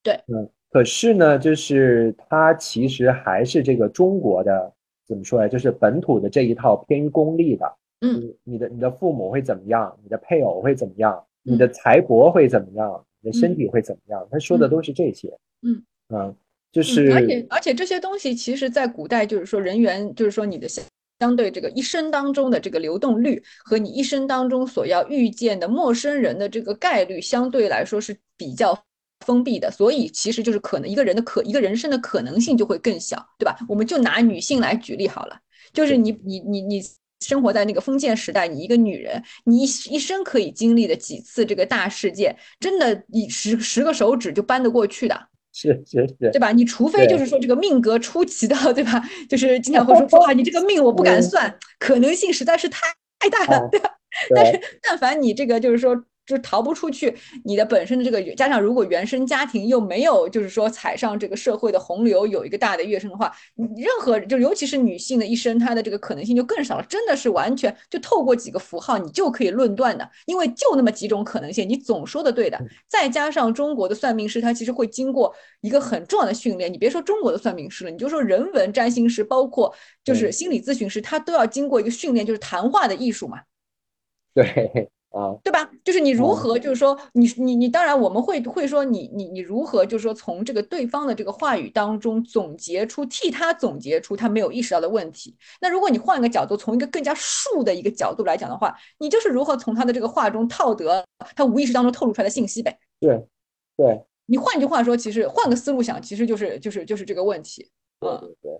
[0.00, 4.72] 对，嗯，可是呢，就是它其实还是这个中国的
[5.04, 5.48] 怎么说呀？
[5.48, 7.66] 就是本土的这一套偏于功利的。
[8.00, 9.96] 嗯你你的你的父母会怎么样？
[10.02, 11.14] 你的配偶会怎么样？
[11.44, 13.04] 嗯你的财帛会怎么样？
[13.20, 14.24] 你的身体会怎么样？
[14.30, 15.36] 他说的都是这些。
[15.62, 15.82] 嗯
[16.14, 16.34] 嗯，
[16.70, 20.84] 就是而且而且这些东西其实，在古代就是说人员，就是说你的相
[21.22, 28.76] 相对这个一生当中的这个流动率和你一生当中所要遇见的陌生人的这个概率，相对来说是比较
[29.24, 33.56] 封闭的，所以其实就是可能一个人的可一个人生的可能性就会更小，对吧？
[33.68, 35.38] 我们就拿女性来举例好了，
[35.72, 36.82] 就是你你你你
[37.20, 39.62] 生活在那个封建时代，你一个女人，你一
[39.94, 45.28] 一生可以经历的几次这个大事件，真的你十十个手指就搬得过去的。
[45.52, 46.50] 是是是，对吧？
[46.52, 49.02] 你除非就是说这个命格出奇的，对吧？
[49.28, 52.80] 就是经常会说说啊， 你这个命我不敢算，可能性实在是太
[53.18, 53.90] 太大了，对吧？
[54.34, 56.04] 但是但凡你这个就是说。
[56.24, 57.14] 就逃不出去，
[57.44, 66.86] 你的本身的这个加上，如果原生家庭又没有，就是说踩上这个社会的洪流，有一个大的跃升的话，任何就尤其是女性的一生，她的这个可能性就更少了。
[66.88, 72.58] 真的是完全就透过几个符号，你就可以论断的，因为就那么几种可能性，你总说的对的。
[72.86, 76.72] 再加上中国的算命师，他其实会经过一个很重要的训练。
[76.72, 83.40] 你别说中国的算命师了，你就说人文占星师，包括就是心理咨询师，他都要经过一个训练，就是谈话的艺术嘛。
[84.34, 84.88] 对。
[85.12, 85.70] 啊，对吧？
[85.84, 95.36] 就是你如何，就是说，你你你，当然我们会会说你你你如何，就是说从这个对方的这个话语当中总结出，替他总结出他没有意识到的问题。
[95.60, 101.04] 那如果你换一个角度，从一个更加术的一个角度来讲的话，你就是如何从他的这个话中套得
[101.36, 102.78] 他无意识当中透露出来的信息呗？
[102.98, 103.26] 对，
[103.76, 104.02] 对。
[104.26, 107.70] 你换句话说，其实换个思路想，其实就是就是就是这个问题。
[108.00, 108.50] 嗯，对。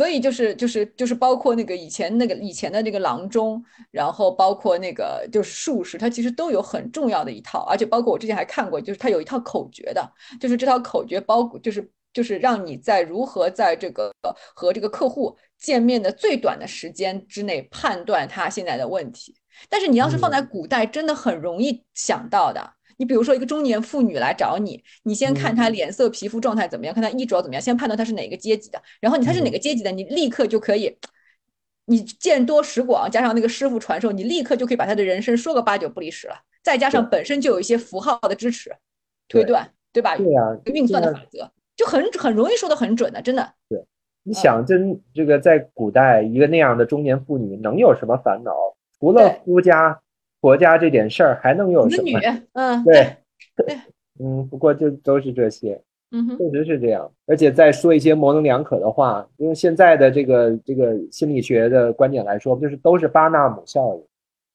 [0.00, 14.10] 所以就是就是就是包括那个以前那个以前的那个郎中，然后包括那个就是术士，他其实都有很重要的一套，而且包括我之前还看过，就是他有一套口诀的，就是这套口诀包就是就是让你在如何在这个
[14.54, 19.34] 和这个客户见面的最短的时间之内判断他现在的问题。
[19.68, 22.72] 但是你要是放在古代，真的很容易想到的。
[23.00, 28.78] 你比如说一个中年妇女来找你，你先看她脸色、皮肤状态怎么样，看她衣着怎么样，先判断她是哪个阶级的。
[29.00, 30.94] 然后你她是哪个阶级的，你立刻就可以，
[31.86, 36.34] 你见多识广，加上那个师傅传授，你立刻就可以把她的人生说个八九不离十了。
[36.62, 38.70] 再加上本身就有一些符号的支持
[39.28, 40.14] 推断，对吧？
[40.18, 43.54] 对呀，运算的法则就很很容易说的很准的，真的。
[43.70, 43.82] 对，
[44.24, 48.52] 你想，真这个在古代，一个那样的中年妇女能有什么烦恼？
[48.98, 50.02] 除了夫家。
[50.40, 52.04] 国家这点事儿还能有什么？
[52.04, 52.14] 女，
[52.54, 53.16] 嗯，对，
[53.56, 53.78] 对，
[54.18, 55.80] 嗯，不过就都是这些，
[56.10, 57.10] 嗯，确实是这样。
[57.26, 64.02] 而且再说一些模棱两可的话，用现在的这个这个心理学的观点来说，就是都是巴纳姆效应。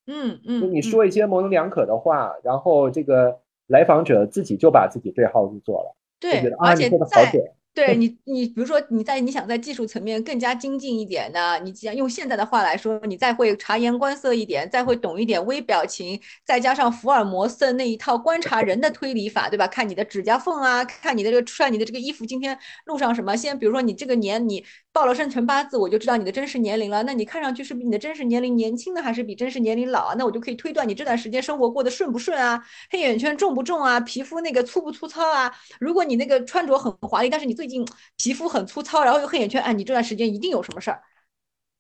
[0.07, 7.43] 嗯嗯，就你说一些模棱两可的话，然后这个来访者自己就把自己对号入座了，对，而且好准。
[7.76, 19.67] 对你，你比如说你在你想在技术层面更加精进一点呢，你既然用现在的话来说，你再会察言观色一点，再会懂一点微表情，再加上福尔摩斯那一套观察人的推理法，对吧？
[19.67, 23.36] 看你的指甲缝啊，看你的这个穿你的这个衣服，今天路上什么？
[23.36, 24.63] 先比如说你这个年你
[24.93, 27.03] 报了生辰八字，我就知道你的真实年龄了。
[27.03, 30.15] 那你看上去是比你的真实年龄年轻的，还是比真实年龄老啊？
[30.17, 32.63] 那我就可以推断你这段时间生活过得顺不顺啊？
[32.89, 33.99] 黑眼圈重不重啊？
[33.99, 35.53] 皮肤那个粗不粗糙啊？
[35.82, 37.86] 如果你那个穿着很华丽，但是你最近
[38.18, 41.01] 皮肤很粗糙，然后有黑眼圈，哎，你这段时间一定有什么事儿，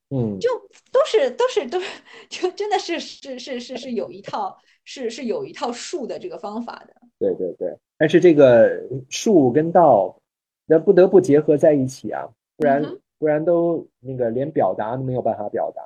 [0.09, 0.49] 嗯，就
[0.91, 1.87] 都是都是都是，
[2.29, 6.93] 就真的是是是是是有一套是是有一套术的这个方法的。
[7.17, 10.21] 对对对，但是这个术跟道，
[10.65, 12.27] 那不得不结合在一起啊，
[12.57, 12.83] 不然
[13.17, 15.81] 不然都那个连表达都没有办法表达。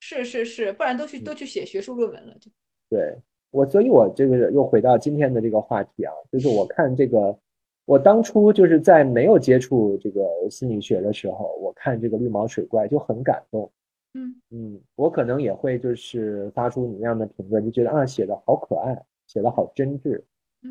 [0.00, 2.50] 是是是，不然都去都去写学术论文了就。
[2.90, 3.16] 对
[3.50, 7.38] 我，所以我这个又回到今天的这个话题啊，就是我看这个。
[7.86, 13.70] 我当初就是在没有接触这个心理学的时候，我看这个绿毛水怪就很感动。
[14.14, 20.22] 嗯嗯，我可能也会就是发出你那样的评论，就觉得啊写的好可爱，写的好真挚。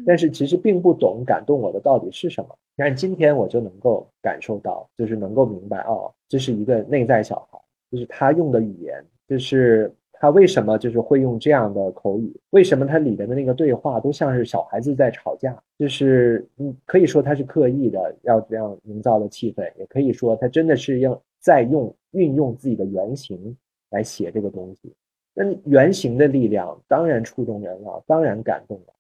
[0.06, 2.58] 但是其实并不懂感动我的到底是什么。
[2.76, 7.60] 但今天我就能够感受到，就是能够明白哦，这是一个内在小孩，
[7.92, 9.94] 就是他用的语言，就是。
[10.24, 12.34] 他为什么就是会用这样的口语？
[12.52, 15.62] 为什么他里面的那个对话都像是小孩子在吵架？
[15.78, 23.54] 就是嗯，可以说他是刻意的要这样营造的气氛，也可以说他真的是要在用运用自己的原型
[23.90, 24.94] 来写这个东西。
[25.34, 28.94] 那原型的力量当然触动人了，当然感动了，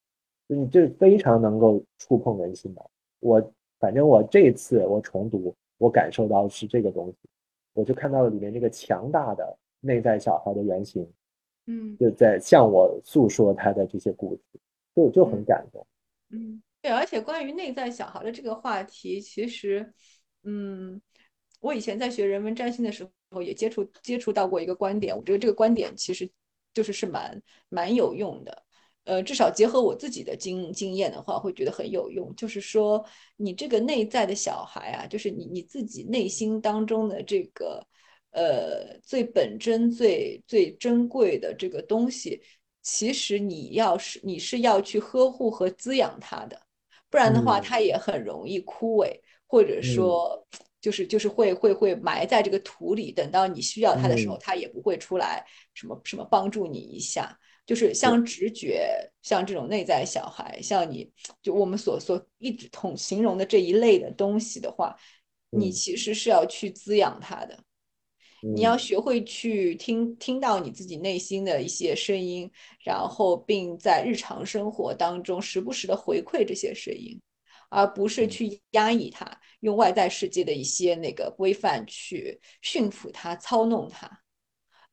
[0.49, 2.81] 就你这非常能够触碰人心的。
[3.21, 3.41] 我
[3.79, 7.29] 反正我这次我重读，我感受到是这个东西，
[7.75, 9.57] 我就看到了里面这个强大的。
[9.83, 11.05] 内在小孩的原型，
[11.67, 14.41] 嗯，就在向我诉说他的这些故事，
[14.95, 15.85] 就就很感动。
[16.29, 19.93] 嗯，对，而且关于内在小孩的这个话题，其实，
[20.43, 21.01] 嗯，
[21.59, 26.29] 我以前在学人文占星的时候也接触接触到过一个观点，我觉得这个观点其实
[26.73, 28.63] 就是是蛮蛮有用的，
[29.03, 32.33] 呃，至少结合我自己的经经验的话，会觉得很有用。
[32.35, 33.05] 就是说，
[33.35, 37.85] 你这个内在的小孩啊，就是你你自己内心当中的这个
[38.33, 42.41] 呃最本真、最最珍贵的这个东西，
[42.81, 46.61] 其实你要是你是要去呵护和滋养它的，
[47.09, 49.17] 不然的话，它也很容易枯萎，
[49.47, 50.45] 或者说
[50.81, 57.39] 就是就是会会会埋在这个土里，等到你需要它的时候，它也不会出来什么什么帮助你一下。
[57.65, 61.09] 就是像直觉，像这种内在小孩，像你
[61.41, 64.93] 就我们所所一直统形容的这一类的东西的话，
[65.49, 67.57] 你其实是要去滋养它的。
[68.51, 72.51] 你要学会去听听到你自己内心的一些声音，
[72.83, 77.19] 然后并在日常生活当中时不时的回馈这些声音，
[77.69, 79.25] 而不是去压抑它，
[79.61, 84.09] 用外在世界的一些那个规范去驯服它、操弄它。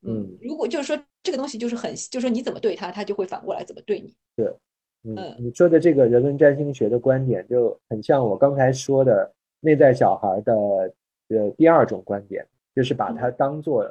[0.03, 4.17] 嗯，如果就是说这个东西就是很，就是说你怎么对他，他就会反过来怎么对你。
[4.39, 4.57] 是，
[5.03, 9.31] 嗯，你说的这个人文占星学的观点就很像我刚才说的
[9.61, 13.83] 内在小孩的呃第二种观点，就是把它当做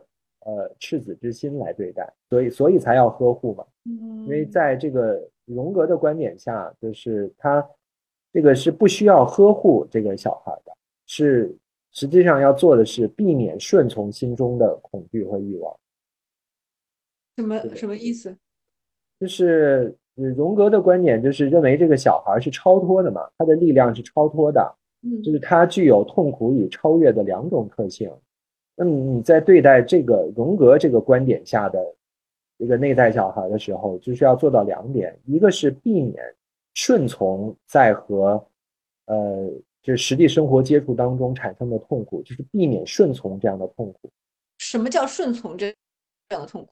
[0.46, 3.66] 呃赤子之心来对待，所以所以才要呵护嘛。
[3.86, 7.68] 嗯，因为在这个荣格的观点下，就是他
[8.32, 10.72] 这个是不需要呵护这个小孩的，
[11.06, 11.56] 是
[11.92, 15.76] 实际上要做的是避免顺从心中的恐惧和欲望。
[17.38, 18.36] 什么什么意思？
[19.20, 28.12] 就是荣格的观点，就是认为这个小孩是超脱的嘛，他的力量是超脱的，嗯，就是他具有痛苦与超越的两种特性。
[28.82, 31.78] 那么你在对待这个荣格这个观点下的
[32.56, 36.16] 一个内在小孩的时候，就是要做到两点：一个是避免
[36.76, 38.42] 顺从在和
[39.08, 39.50] 呃，
[39.82, 44.10] 就是实际生活接触当中产生的痛苦，就是避免顺从这样的痛苦。
[44.60, 45.76] 什么叫顺从这
[46.30, 46.72] 这样的痛苦？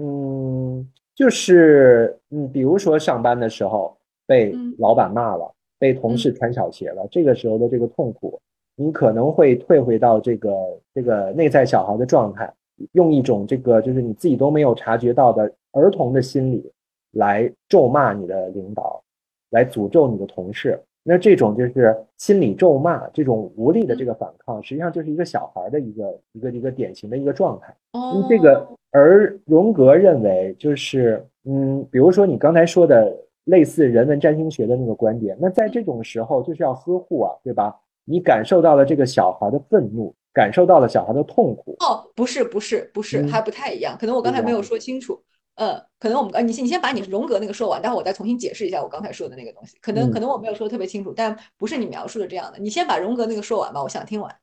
[0.00, 3.96] 嗯，就是嗯，比如说上班的时候
[4.26, 8.40] 被老板骂了，被同事穿小鞋了，这个时候的这个痛苦，
[8.82, 10.50] 你可能会退回到这个
[10.92, 12.52] 这个内在小孩的状态，
[12.92, 16.70] 用一种这个就是你自己都没有察觉到的儿童的心理
[17.12, 19.02] 来咒骂你的领导，
[19.50, 20.80] 来诅咒你的同事。
[21.04, 27.74] 那这种就是心理咒骂，这种无力的这个反抗，实际上就是一个小孩的一个一个一个典型的一个状态。
[27.92, 33.12] 哦，这个而荣格认为，就是嗯，比如说你刚才说的
[33.44, 37.76] 类似人文占星学的那个观点，那在这种时候就是要呵护啊，对吧？
[38.04, 41.76] 你感受到了这个小孩的愤怒，感受到了小孩的痛苦。
[41.80, 45.22] 哦，不是，不是，不是，还不太一样，可能我刚才没有说清楚。
[45.54, 49.76] 呃，可能我们呃，你先你先把你荣格那个说完，待会儿我再重新解释一下我刚才说的那个东西。
[49.82, 52.58] 可能可能我没有说的特别清楚，但不是你描述的这样的。
[52.58, 54.34] 你先把荣格那个说完吧，我想听完。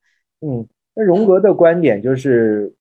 [0.42, 2.72] 嗯，那荣格的观点就是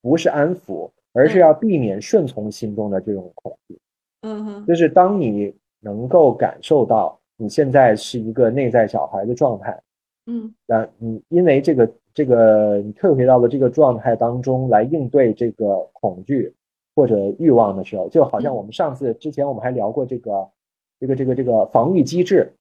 [0.00, 3.78] 不是安抚，而是要避免顺从心中的这种恐惧。
[4.22, 9.78] 嗯哼，就是当你能够感受到你现在是一个内在小孩的状态，
[10.26, 16.54] 嗯，那你因为这个这个你退回到了这个状态当中来应对这个恐惧。
[16.96, 20.50] 或者欲望的时候，就好像我们上次之前我们还聊过这个，
[20.98, 22.52] 这个这个这个防御机制，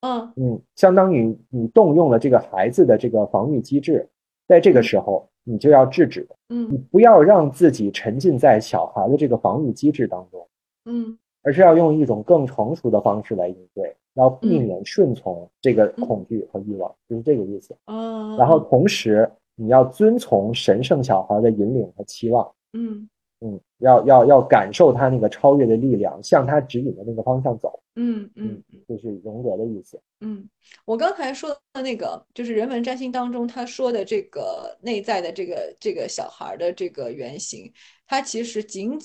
[0.00, 0.32] 嗯。
[0.36, 4.08] 嗯，相当于你动用了这个孩子的这个防御机制，
[4.48, 10.48] 在这个时候你就要制止，嗯，你不要让自己沉浸在小孩的这个防御机制当中，
[10.86, 11.18] 嗯，
[11.48, 17.74] 而是要用一种更成熟的方式来应对，要避免顺从这个恐惧和欲望，就是这个意思。
[17.86, 23.08] 嗯，然后同时你要遵从神圣小孩的引领和期望，嗯。
[23.40, 27.80] 嗯，要要要感受他那个超越的力量，向他指引的那个方向走。
[27.94, 30.00] 嗯嗯，就是荣格的意思。
[30.20, 30.48] 嗯，
[30.84, 37.72] 我刚才说的那个，就是人文占星当中他说的这个内在的这个这个小孩的这个原型，
[38.08, 38.98] 他其实仅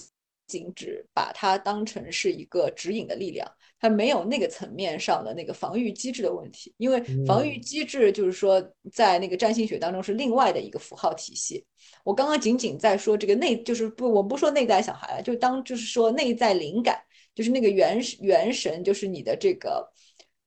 [0.54, 3.50] 仅只把它当成是一个指引的力量。
[3.80, 11.66] 它没有那个层面上的那个防御机制的问题，因为防御机制就是说，在那个占星学当中是另外的一个符号体系。
[12.06, 16.98] 我刚刚仅仅在说这个内，就是不，我不说内在小孩了，就当就是说内在灵感，
[17.36, 19.86] 就是那个元元神，就是你的这个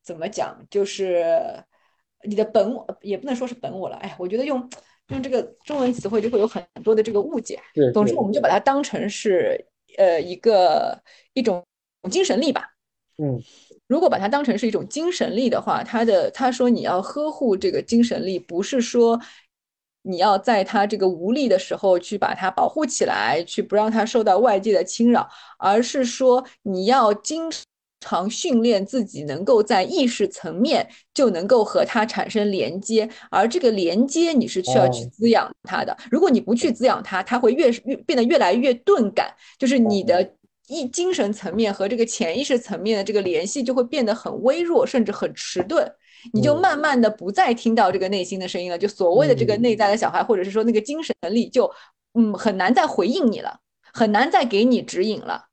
[0.03, 1.23] 怎么讲，就是
[2.27, 3.97] 你的本我，也不能说是本我了。
[3.97, 4.67] 哎，我觉得用
[5.09, 7.61] 用这个中文词汇就会有很多的这个误解。
[7.93, 9.63] 总之，我们就把它当成是
[9.97, 11.65] 呃一个一种
[12.11, 12.71] 精神力吧。
[13.19, 13.43] 嗯，
[13.87, 19.19] 如果把它当成是一种精神力的话，他的他说你要呵护这个精神力，不是说
[20.03, 25.29] 你要在他这个无力的时候去把它保护起来，去不让他受到外界的侵扰，
[25.59, 27.51] 而是说你要经
[28.07, 35.97] 常训练自己，能够在意识层面就能够和它产生连接，而这个连接你是需要去滋养它的。
[36.11, 40.33] 如果你不去滋养它，它会越越变得越来越钝感，就是你的。
[40.69, 45.89] 意精神层面和这个潜意识层面的这个联系就会变得很微弱，甚至很迟钝。
[46.33, 51.73] 你就慢慢的不再听到这个内心的声音了，就所谓的这个内在的小孩，或者是说那个精神力，就
[52.15, 53.61] 嗯很难再回应你了，
[53.93, 55.46] 很难再给你指引了。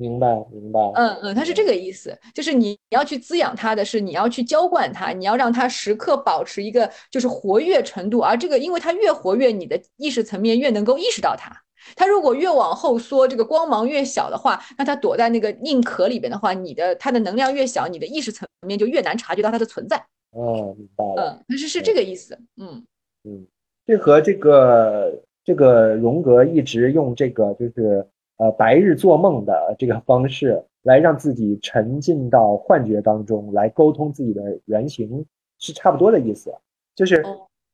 [0.00, 0.80] 明白，明白。
[0.94, 11.54] 嗯嗯，他是这个意思，就是你要去滋养他的是，你要去浇灌他，你要让他时刻保持一个就是活跃程度，而这个因为他越活跃，你的意识层面越能够意识到他。
[11.96, 20.02] 他如果越往后缩，这个光芒越小的话，那他躲在那个硬壳里边的话，你的他的能量越小，你的意识层面就越难察觉到他的存在。
[20.32, 21.42] 哦，明白了。
[21.48, 22.38] 嗯，是是这个意思。
[22.56, 22.82] 嗯
[23.24, 23.46] 嗯，
[23.86, 25.12] 这和这个
[25.44, 28.06] 这个荣格一直用这个就是
[28.40, 35.26] 呃白日做梦的这个方式来让自己沉浸到幻觉当中来沟通自己的原型
[35.58, 36.50] 是差不多的意思。
[36.94, 37.22] 就是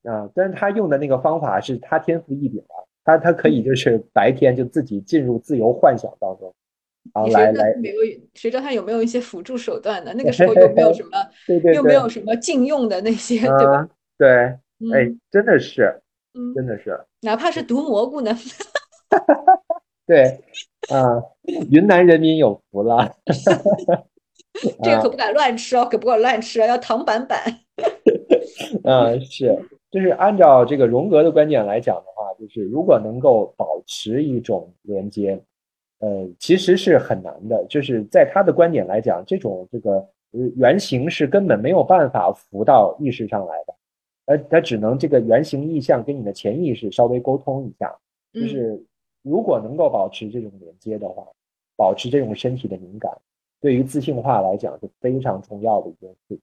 [0.03, 2.83] 啊，但是他用的那个方法是他天赋异禀啊。
[3.05, 6.53] 他他可以就是白天就自己进入自由幻想当中，
[7.15, 7.73] 然后来来，
[8.35, 10.13] 谁知道他有没有一些辅助手段呢？
[10.17, 11.11] 那个时候 又没有什么，
[11.47, 13.89] 对对，又没有什么禁用的那些，对吧？
[14.19, 14.29] 对，
[14.93, 16.03] 哎，真的是，
[16.57, 18.33] 真的是，哪怕是毒蘑菇呢？
[20.07, 20.23] 对，
[20.89, 21.23] 啊，
[21.71, 23.15] 云南人民有福了，
[24.83, 27.39] 这个可不敢乱吃哦，可不敢乱吃啊，要躺板板。
[28.85, 29.59] 嗯，是。
[29.91, 35.41] 就是按照这个荣格的观点来讲的话，就是如果能够保持一种连接，
[36.01, 37.65] 呃，其实是很难的。
[37.65, 40.07] 就是在他的观点来讲，这种这个
[40.57, 43.75] 原型是根本没有办法浮到意识上来的，
[44.27, 47.97] 呃，他只能这个原型意象跟你的潜意识稍微沟通一下。
[48.35, 48.79] 就是
[49.27, 51.27] 如果能够保持这种连接的话，
[51.75, 53.11] 保持这种身体的敏感，
[53.61, 56.41] 对于自信化来讲是非常重要的一件事情。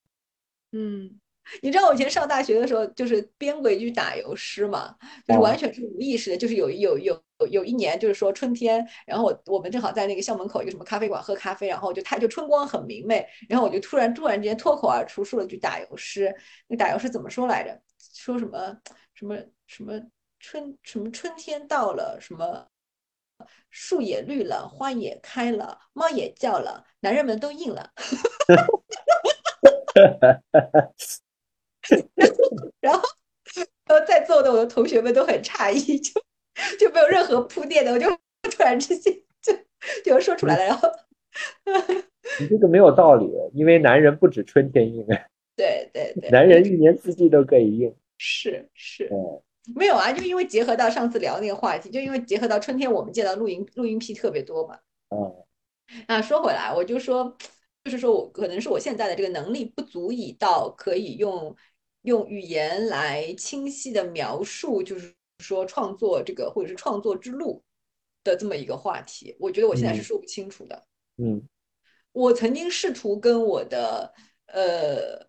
[0.71, 1.19] 嗯。
[1.61, 4.95] 你知道我以前上大学的时候，就是编过一句打油诗嘛，
[5.27, 6.37] 就是完全是无意识的。
[6.37, 7.21] 就是有有有
[7.51, 16.33] 有一年，就是说春天，然后我我们正好在那个校门口一个什么咖啡馆喝咖啡，然后就它就春光很明媚，然后我就突然突然之间脱口而出说了句打油诗。
[16.65, 17.77] 那打油诗怎么说来着？
[18.15, 18.77] 说什么
[19.13, 19.35] 什么
[19.67, 19.99] 什么
[20.39, 22.65] 春什么春天到了，什么
[23.69, 27.91] 树也绿了，花也开了，猫也叫了，男人们都硬了。
[32.81, 33.01] 然后，
[33.85, 36.11] 然后在座的我的同学们都很诧异，就
[36.79, 38.07] 就没有任何铺垫的，我就
[38.49, 39.53] 突然之间就
[40.03, 40.65] 就说出来了。
[40.65, 40.89] 然后，
[42.39, 45.05] 你这个没有道理，因为男人不止春天硬，
[45.55, 47.95] 对对对，男人一年四季都可以硬。
[48.17, 49.09] 是是，
[49.75, 54.77] 没有啊，就因为结合到上次聊那个话题，就因为结合到春天，我们见到露营露营癖特别多嘛。
[55.09, 55.45] 嗯，
[56.07, 57.35] 那，说回来，我就说，
[57.83, 61.55] 就是说我可能是我现在的这个能力不足以到可以用。
[62.03, 67.63] 用语言来清晰的描述，就是说创作这个或者是创作之路
[68.25, 70.83] 的这么一个话题，我觉得我现在是说不清楚的。
[71.15, 71.41] 嗯，
[72.11, 74.13] 我曾经试图跟我的
[74.47, 75.25] 呃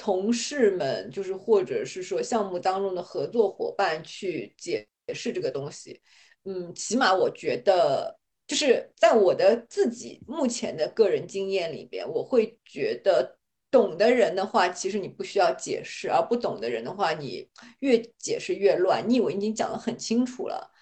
[0.00, 6.00] 同事们，就是或者是说项目当中的合作伙伴去解释这个东西。
[6.44, 13.36] 嗯，起码我觉得，就是在我的自己目前的个人经验里边，我会觉得。
[13.72, 17.48] 懂的人的话，其实你不需要解释；而不懂的人的话，你
[17.78, 19.08] 越解释越乱。
[19.08, 20.72] 你以为已经讲得很清楚了，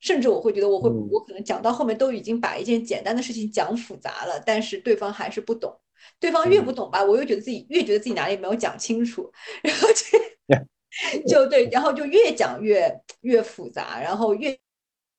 [0.00, 5.78] 甚至我会觉得，我会我可能讲到后面都已经把一件简单的事情讲复杂了，但是对方还是不懂。
[6.20, 9.30] 对方越不懂吧，我又觉得自己越觉得自己哪里没有讲清楚，
[9.62, 14.58] 然后就就对，然后就越讲越越复杂，然后越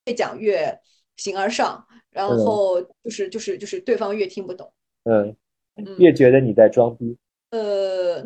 [0.06, 0.80] 越讲越
[1.18, 4.72] 形而上，然后就是就是就是对方越听不懂。
[5.04, 5.36] 嗯。
[5.98, 7.18] 越觉得你在装逼，
[7.52, 8.22] 呃，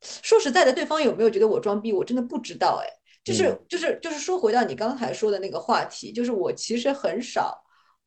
[0.00, 2.82] 说实在的，对方有没有觉得我装逼，我真的不知道。
[2.82, 2.88] 哎，
[3.22, 7.62] 就是就是就是说，回到你刚才说的那个话题，就是我其实很少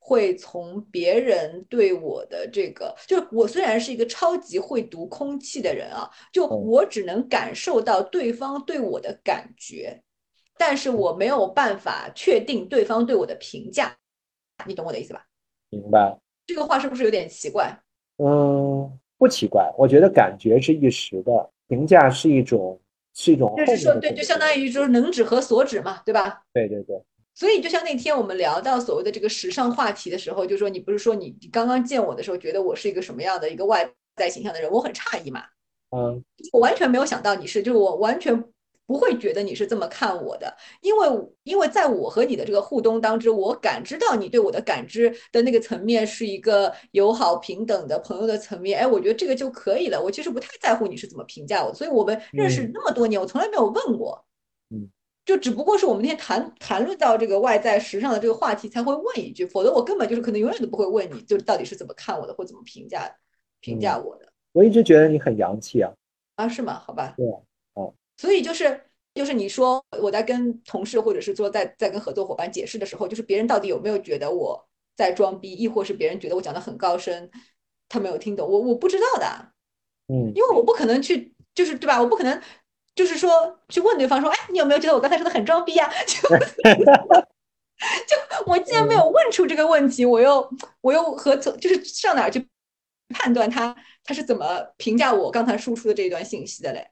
[0.06, 10.02] 会从别人对我的这个，就我虽然是一个超级会读空气的人啊，就我只能感受到对方对我的感觉，
[10.58, 13.96] 但是我没有办法确定对方对我的评价，
[14.68, 15.26] 你懂我的意思吧？
[15.70, 16.20] 明白。
[16.46, 17.74] 这个话是不是有点奇怪？
[18.18, 19.74] 嗯，不奇怪。
[19.78, 22.78] 我觉得感觉是一时的，评价是一种，
[23.14, 23.54] 是一种。
[23.56, 26.44] 就是说，对，就相当于就是能指和所指嘛，对吧？
[26.54, 27.02] 对对对。
[27.36, 35.44] 所以，就像那天我们聊到所谓的这个时尚话题的时候，就说你不是说你刚刚见我的时候，觉得我是一个什么样的一个外在形象的人，我很诧异嘛。
[35.96, 36.24] 嗯。
[36.52, 38.44] 我完全没有想到你是，就是我完全。
[38.86, 41.08] 不会觉得你是这么看我的，因为
[41.44, 48.78] 因为在我和你的这个互动当中，我感知到你对我的感知的那个层面是一个友好平等的朋友的层面。
[48.78, 50.00] 哎，我觉得这个就可以了。
[50.00, 54.26] 我其实不太在乎你是怎么评价我，所以我们认识那么多年，我从来没有问过。
[55.24, 63.10] 嗯，就只不过是我们那天谈谈论到这个外在时尚的这个话题才会问一句，否则我根本就是可能永远都不会问你，就到底是怎么看我的，或怎么评价
[63.62, 64.32] 评价我的。
[64.52, 65.91] 我一直觉得你很洋气啊。
[66.36, 66.80] 啊，是吗？
[66.86, 67.14] 好吧。
[67.18, 67.40] 对啊。
[67.74, 67.94] 哦。
[68.18, 68.80] 所以就是
[69.14, 77.30] 就是你说我在跟同事或者是说在在跟合作伙伴解释的时候，就是别人到底有没有觉得我在装逼，亦或是别人觉得我讲的很高深，
[77.90, 79.26] 他没有听懂，我我不知道的。
[80.08, 80.32] 嗯。
[80.36, 82.02] 因为我不可能去，就是对吧？
[82.02, 82.41] 我不可能。
[82.95, 83.30] 就是说，
[83.70, 85.90] 去问对方说：“哎，你有没有觉得我刚才说的很装逼 呀？
[88.07, 90.48] ”就就我既然没有问出这个问题，我又
[90.82, 92.48] 我又和就是上哪去
[93.10, 94.45] 判断他他是怎么
[94.78, 96.88] 评价我刚才输出的这一段信息的嘞？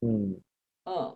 [0.00, 0.40] 嗯
[0.84, 1.14] 嗯，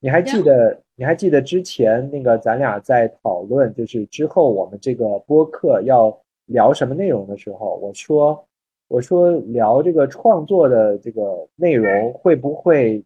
[0.00, 8.48] 你还记得你还记得之前那个咱俩在讨论，就是之后我们这个播客要聊什么内容的时候，我说
[8.88, 13.04] 我说聊这个创作的这个内容会不会？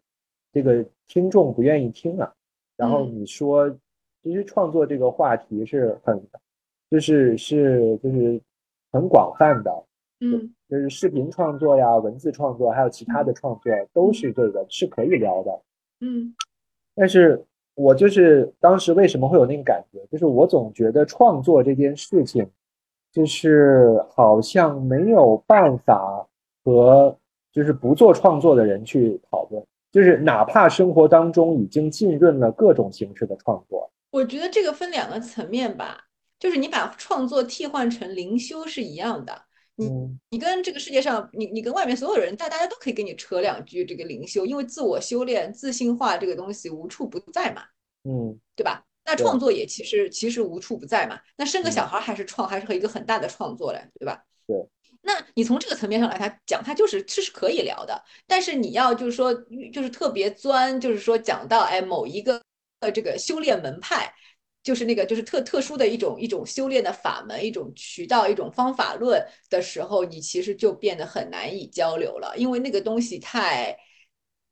[0.53, 2.31] 这个听众不愿意听啊，
[2.77, 3.67] 然后你说，
[4.21, 6.23] 其实创作这个话题是很，
[6.91, 8.39] 就是是就是
[8.91, 9.83] 很广泛的，
[10.19, 15.61] 嗯，就是视频创作呀、文字创作，还有其他的创作，都是这个是可以聊的，
[16.01, 16.35] 嗯，
[16.93, 17.43] 但是
[17.73, 22.47] 我就是当时为什么会有那个感觉，就是我总觉得创作这件事情，
[23.11, 26.27] 就是好像没有办法
[26.63, 27.17] 和
[27.51, 29.63] 就是不做创作的人去讨论。
[29.93, 36.05] 就是哪怕生活当中已经浸润了各种形式的创作，我觉得这个分两个层面吧。
[36.39, 39.43] 就是你把创作替换成灵修是一样的，
[39.75, 39.87] 你
[40.31, 47.61] 你跟这个世界上，你你跟外面所有人，大大家都可以跟你扯两句这个灵修，因为自我修炼、自信化这个东西无处不在嘛，
[48.03, 48.83] 嗯，对吧？
[49.05, 51.19] 那创作也其实其实无处不在嘛。
[51.37, 54.25] 那生个小孩还是创，还是和一个很大的创作嘞，对吧？
[54.47, 54.67] 对。
[55.05, 59.33] 那你从这个层面上来，他讲他就是这是可以聊的，但是你要就是说
[59.73, 62.41] 就是特别钻，就是说讲到哎某一个
[62.79, 64.13] 呃这个修炼门派，
[64.63, 73.77] 就是那个就是特特殊的一种一种修炼的法门，一种渠道，一种方法论的时候，你其实就变得很难以交流了，因为那个东西太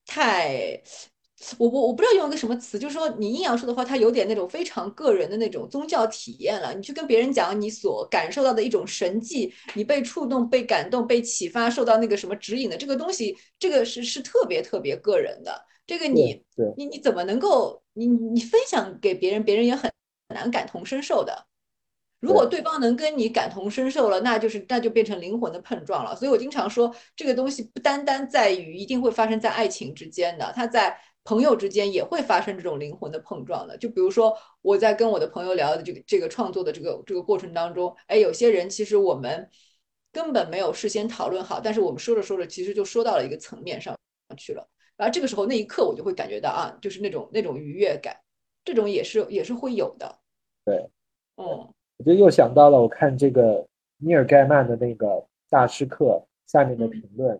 [0.05, 0.81] 太。
[1.57, 6.73] 我我我不知道用一个什么词，就是说你阴阳说的话，它有点那种非常个人的那种宗教体验了。
[6.73, 15.65] 你去跟别人讲你所感受到的一种神迹，你被触动、被感动、被启发、受到那个什么指引的这个东西，这个是是特别特别个人的。
[15.87, 16.43] 这个你
[16.77, 19.91] 你你怎么能够你你分享给别人，别人也很
[20.33, 21.47] 难感同身受的。
[22.19, 26.15] 如果对方能跟你感同身受了，那就是那就变成灵魂的碰撞了。
[26.15, 30.95] 所以我经常说，这个东西不单单在于一定会发生在爱情之间的，它在。
[31.23, 39.47] 朋友之间也会发生这种灵魂的碰撞的，就比如说我在跟我的朋友聊的这个这个创作的这个这个过程当中，哎，有些人其实我们
[40.11, 43.95] 根本没有事先讨论好，但是我们说着说着，其实就说到了一个层面上
[44.35, 44.67] 去了。
[44.97, 48.17] 然后这个时候那一刻我就会感觉到啊，就是那种那种愉悦感，
[48.65, 50.19] 这种也是也是会有的。
[50.65, 50.89] 对，
[51.37, 51.45] 嗯，
[51.97, 53.67] 我就又想到了，我看这个
[53.97, 57.39] 尼尔盖曼的那个大师课下面的评论，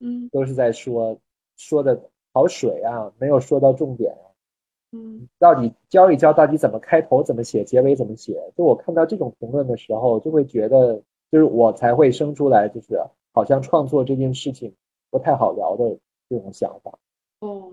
[0.00, 1.18] 嗯，都是在说
[1.56, 1.98] 说的。
[2.32, 4.24] 好水啊，没有说到重点啊。
[4.94, 8.52] 嗯，到底教一教，到底怎么开头，怎么写，结尾怎么写？
[8.54, 13.02] 就我看到这种评论的时候，就会觉得，就是我才会生出来，就是
[13.32, 14.74] 好像创作这件事情
[15.10, 15.98] 不太好聊的
[16.28, 16.98] 这种想法。
[17.40, 17.72] 哦，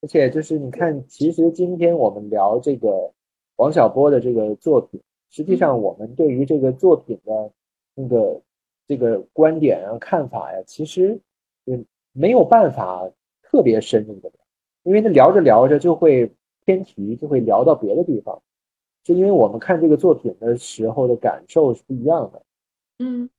[0.00, 3.12] 而且就是你看，其实今天我们聊这个
[3.54, 5.00] 王小波的这个作品，
[5.30, 7.52] 实际上我们对于这个作品的
[7.94, 8.42] 那个
[8.88, 11.20] 这个观点啊、看法呀，其实
[11.66, 13.08] 嗯没有办法。
[13.56, 14.38] 特别深入的聊，
[14.82, 16.30] 因为他聊着聊着就会
[16.66, 18.42] 偏题，就会聊到别的地方，
[19.02, 22.42] 就因为我们看这个作品的时候的感受是不一样的。
[22.98, 23.30] 嗯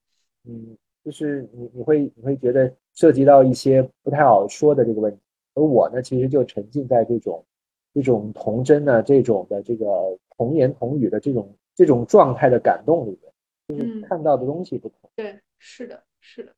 [0.49, 0.76] 嗯，
[1.06, 5.19] 就是你你会你会觉得涉及到一些不太好说的这个问题，
[5.53, 7.45] 而我呢，其实就沉浸在这种
[7.94, 9.85] 这种童真的这种的这个
[10.35, 14.98] 童言童语的这种这种状态的感动里面，就是看到的东西不同。
[15.15, 16.52] 对，是的，是的，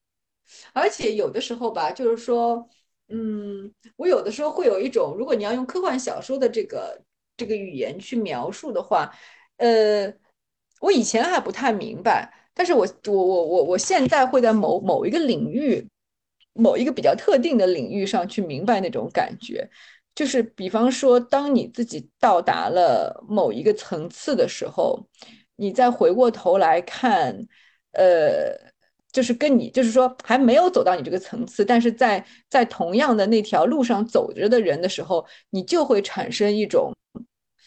[0.71, 2.65] 而且有的时候吧，就是说。
[3.11, 7.01] 嗯，我有的时候会有一种，如果你要用科幻小说的这个
[7.35, 9.11] 这个语言去描述的话，
[9.57, 10.13] 呃，
[10.79, 15.87] 我以前还不太明白，但是我我我我我现在会在某某一个领域，
[16.53, 19.67] 某一个比较特定的领域上去明白那种感觉，
[20.13, 25.03] 就是比方说，当你自己到达了某一个层次的时候，
[25.55, 27.47] 你再回过头来看，
[27.93, 28.69] 呃。
[29.11, 36.93] 就是跟你，就是说还没有走到你这个层次，但是在在同样的那条路上走着的人的时候，你就会产生一种，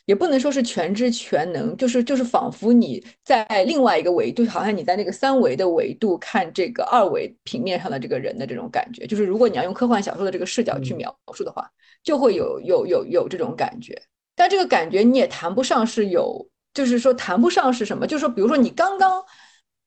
[0.07, 9.07] 也不能说是全知全能，就是就是仿佛你在另外一个维度，好像你在那个三维的维度看这个二维平面上的这个人的这种感觉。
[9.07, 11.69] 就是如果你要用科幻小说的这个视角去描述的话，
[12.03, 14.01] 就会有有有有这种感觉。
[14.35, 19.23] 但这个感觉你也谈不上是有，就是说谈不上是什么，就是说，比如说你刚刚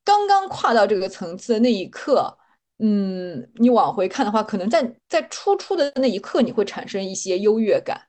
[0.06, 2.34] 刚刚跨到这个层次的那一刻，
[2.80, 8.00] 嗯，你往回看的话，可能在在初出的那一刻你会产生一些优越感，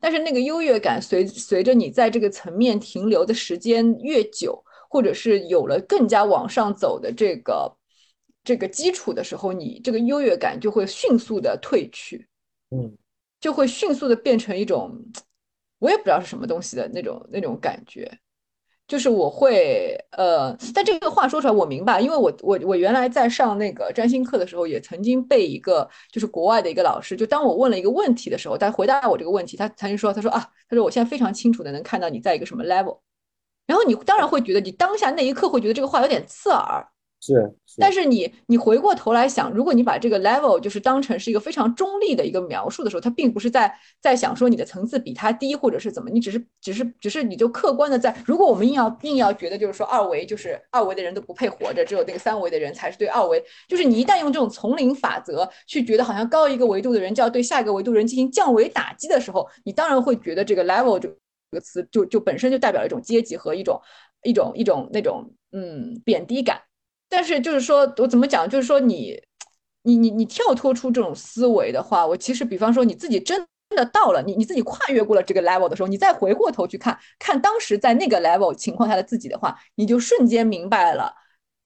[0.00, 7.74] 但是那个优越感随随着你在这个层面停留的时间越久，或者是有了更加往上走的这个
[8.42, 12.28] 这个基础的时候，你这个优越感就会迅速的褪去，
[12.70, 12.94] 嗯，
[13.40, 15.00] 就会迅速的变成一种。
[15.80, 18.10] 我也不知道是什么东西的那种那种感觉，
[18.86, 33.00] 就是我会呃，但这个话说出来我明白，因为我我我原来在上那个占星课的时候，也曾经被一个就是国外的一个老师，就当我问了一个问题的时候，他回答我这个问题，他他就说，他说啊，他说我现在非常清楚的能看到你在一个什么 level，
[33.66, 36.86] 然后你当然会觉得你当下那一刻会觉得这个话有点刺耳。
[37.26, 48.14] 是，但是你你回过头来想，如果你把这个 level 就是当成是一个非常中立的一个描述的时候，它并不是在在想说你的层次比他低或者是怎么，你只是只是只是你就客观的在。
[48.26, 61.08] 如果我们硬要硬要觉得就是说二维就是二维的人都不配活着，只有那个三维的人才是对二维，就是你一旦用这种丛林法则去觉得好像高一个维度的人就要对下一个维度人进行降维打击的时候，你当然会觉得这个 level 这
[61.52, 63.80] 个词就就本身就代表一种阶级和一种
[64.24, 66.60] 一种一种那种嗯贬低感。
[67.14, 68.50] 但是就是说，我怎么讲？
[68.50, 69.16] 就是说，你，
[69.82, 73.46] 你，你，你跳脱出这种思维的话，我其实，比方说，你自己真
[73.76, 81.14] 的到了你，你自己跨越过了这个 level 的时候，你再回过头去看看当时在那个 level 情况下的自己的话，你就瞬间明白了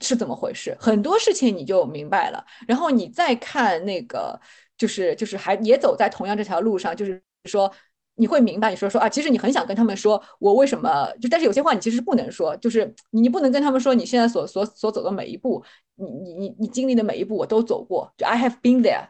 [0.00, 2.44] 是怎么回事，很多事情你就明白了。
[2.66, 4.38] 然后你再看那个，
[4.76, 7.72] 就是就是还也走在同样这条路上，就是说。
[8.19, 15.62] 你会明白，你说说啊，其实你很想跟他们说，我为什么就，但是有些话你其实不能说，就是你不能跟他们说你现在所所所走的每一步，
[15.95, 19.09] 你你你你经历的每一步我都走过，就 I have been there，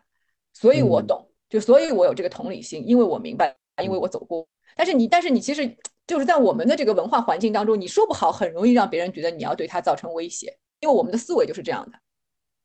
[0.53, 4.47] 所以我懂，就所以我有这个同理心，因为我明白，因为我走过。
[4.77, 5.75] 但是你，但是你其实
[6.07, 11.99] 就是在我们的这个文化环境当中，你说不好，很容易让别人觉得你要对他造成威胁，因为我们的思维就是这样的，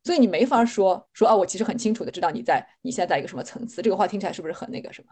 [0.03, 5.07] 所以你没法说说啊，我其实很清楚的知道你在你现在在一个什么层次，这个话听起来是不是很那个什么？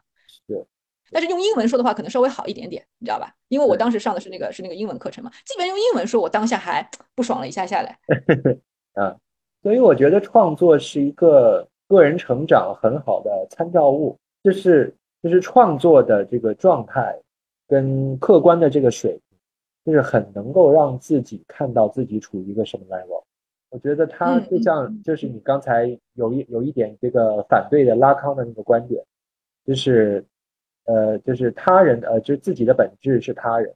[0.45, 0.66] 对。
[1.11, 3.33] 但是用英文说的话可能稍微好一点点，你知道吧？
[3.49, 5.29] 因为我当时上的是那个是那个英文课程嘛。
[5.45, 7.99] 基本用英文说，我当下还不爽了一下下来。
[8.95, 9.17] 啊，
[9.61, 17.13] 所以我觉得创作是一个个人成长很好的参照物，就是就是创作的这个状态
[17.67, 19.38] 跟客观的这个水平，
[19.85, 23.21] 就是很能够让自己看到自己处于一个什么 level。
[23.69, 29.03] 我觉得他就像就是你刚才有一有一点这个反对的拉康的那个观点，
[29.65, 30.25] 就是。
[30.86, 33.74] 呃，就是他人，呃，就是自己的本质是他人，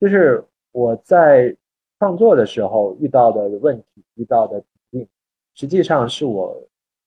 [0.00, 1.54] 就是我在
[1.98, 4.60] 创作的时候遇到的问题，遇到的
[4.90, 5.08] 瓶颈，
[5.54, 6.56] 实际上是我，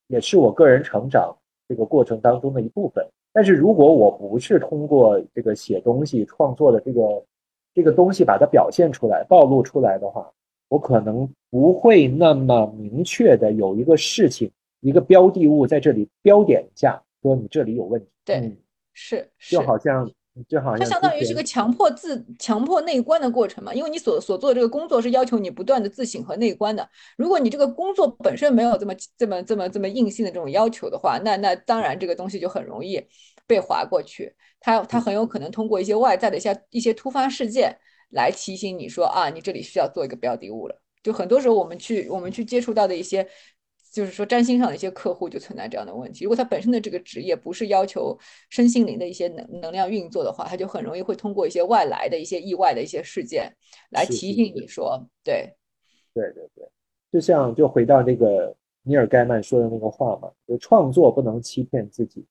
[0.07, 1.35] 也是我个人成长
[1.67, 3.05] 这个过程当中的一部分。
[3.33, 7.25] 但是如果我不是通过这个写东西创作的这个
[7.73, 10.29] 这个东西把它表现出来、暴露出来的话，
[10.67, 14.51] 我可能不会那么明确的有一个事情、
[14.81, 18.07] 一个标的物在这里标点一下，说你这里有问题。
[18.25, 18.57] 对。
[19.03, 20.07] 是，就好像
[20.47, 26.87] 就好像它相当于是个强迫自强迫内观的过程嘛，因为你所所做的这个工作是要求你不断的自省和内观的。
[27.17, 33.03] 如果你这个工作本身没有这么这么这么这么硬性的这种要求的话，那那当然这个东西就很容易
[33.47, 34.35] 被划过去。
[34.59, 37.75] 它它很有可能通过一些外在的一些一些突发事件
[38.11, 40.79] 来提醒你说啊，你这里需要做一个标的物了。
[41.01, 43.27] 就很多时候我们去我们去接触到的一些。
[43.91, 46.23] 就是说，占星上的一些客户就存在这样的问题。
[46.23, 48.17] 如果他本身的这个职业不是要求
[48.49, 53.53] 身心灵的一些能能量运作的话，他就很容易会通过一些外来的一些意外的一些事件
[53.89, 55.53] 来提醒你说，对，
[56.13, 56.65] 对对对，
[57.11, 62.25] 就像就回到那个尼尔盖曼说的那个话嘛，就创作不能欺骗自己。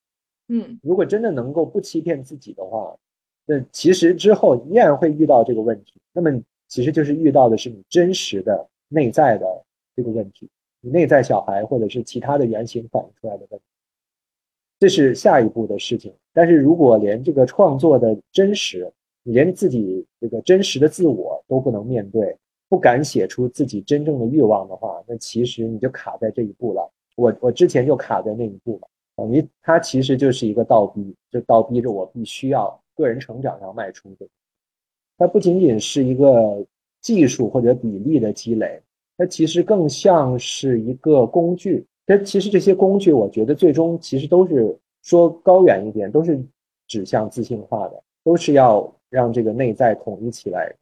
[0.48, 2.96] 嗯，如果真的能够不欺骗自己的话，
[3.44, 6.00] 那其实之后依然会遇到这个问题。
[6.12, 9.46] 那么其实就是遇到的是你真实的内在的
[9.94, 10.48] 这个问题。
[10.80, 13.64] 你内在小孩或者是其他的原型反映出来的问题，
[14.78, 16.14] 这是下一步的事情。
[16.32, 18.90] 但是如果连这个创作的真实，
[19.22, 22.34] 你连自己这个真实的自我都不能面对，
[22.68, 26.90] 不敢写出自己真正的欲望的话，那其实你就卡在这一步了。
[27.16, 34.26] 我我之前就卡在那一步了，等于它其实就是一个倒逼，就倒逼着我必须要个人成长上迈出的。
[35.18, 36.64] 它不仅仅是一个
[37.02, 38.80] 技术或者比例的积累。
[39.20, 46.42] 它其实更像是一个工具，它其实这些工具，我觉得最终其实都是说高远一点，都是
[46.86, 50.74] 指向自信化的，都是要让这个内在统一起来，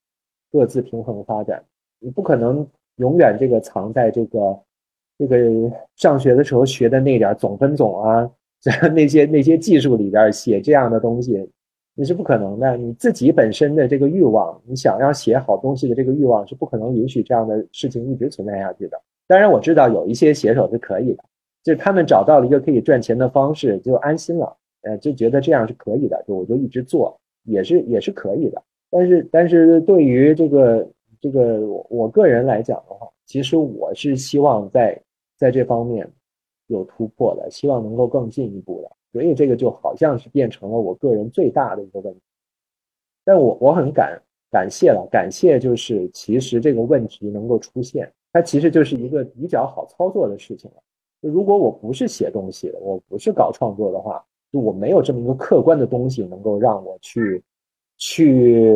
[0.52, 1.60] 各自平衡发展。
[1.98, 2.64] 你不可能
[2.98, 4.60] 永远这个藏在这个
[5.18, 5.36] 这个
[5.96, 8.30] 上学的时候学的那点总分总啊，
[8.94, 11.44] 那些那些技术里边写这样的东西，
[11.98, 12.76] 你是不可能的。
[12.76, 18.96] 你自己本身的这个欲望，你想要写好东西的这个欲望是不可能允许这样的事情一直存在下去的。
[19.26, 21.24] 当然，我知道有一些写手是可以的，
[21.64, 28.62] 就是他们找到了一个可以赚钱的方式，就安心了，呃，就觉得这样是可以的，就我就一直做，也是也是可以的。
[28.90, 30.88] 但是，但是对于这个
[31.20, 31.60] 这个
[31.90, 34.96] 我个人来讲的话，其实我是希望在
[35.36, 36.08] 在这方面
[36.68, 38.90] 有突破的，希望能够更进一步的。
[39.12, 42.20] 所以这个就好像是变成了我个人最大的一个问题。
[43.24, 44.20] 但我我很感
[44.50, 50.82] 感谢了，感谢就是其实这个问题能够出现，它其实就是一个比较好操作的事情了。
[51.20, 57.42] 如果我不是写东西的，我不是搞创作的话，就我没有这么一个客观的东西能够让我去。
[58.00, 58.72] 去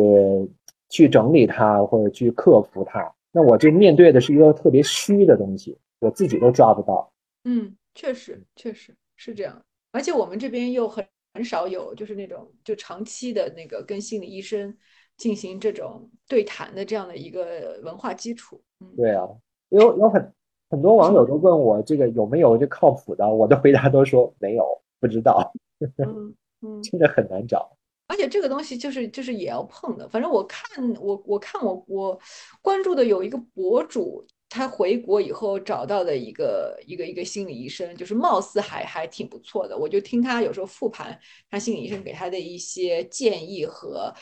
[0.89, 7.09] 去整理它，或者去克服它，那我就面对的是一个特别虚的东西，我自己都抓不到。
[7.45, 9.63] 嗯，确实，确实是这样。
[9.93, 14.75] 而且我们这边又很很少有，就是那种就长期的那个跟心理医生
[15.15, 18.61] 进行这种对谈的这样的一个文化基础。
[18.97, 19.25] 对啊，
[19.69, 20.33] 有有很
[20.69, 24.65] 很多网友都问我这个有没有就靠谱的，我的回答都说没有，
[24.99, 25.53] 不知道。
[26.05, 27.77] 嗯嗯，真的很难找。
[28.07, 32.19] 而且这个东西就是就是也要碰的，反正我看我我看我我
[32.61, 34.23] 关注的有一个博主，
[34.53, 39.75] 他回国以后找到的一个一个一个心理医生，就是貌似还还挺不错的。
[39.75, 41.19] 我就听他有时候复盘
[41.49, 44.13] 他心理医生给他的一些建议和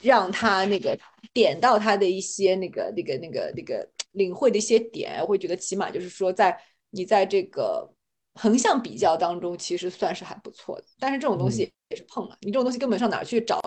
[0.00, 0.96] 让他那个
[1.32, 6.56] 点到他的一些那个那个那个那个领会的一些点，会觉得起码就是说在
[6.90, 7.92] 你在这个。
[8.34, 13.60] 横向比较当中，其实算是还不错的，但是这种东西也是碰了，你这种东西根本上哪去找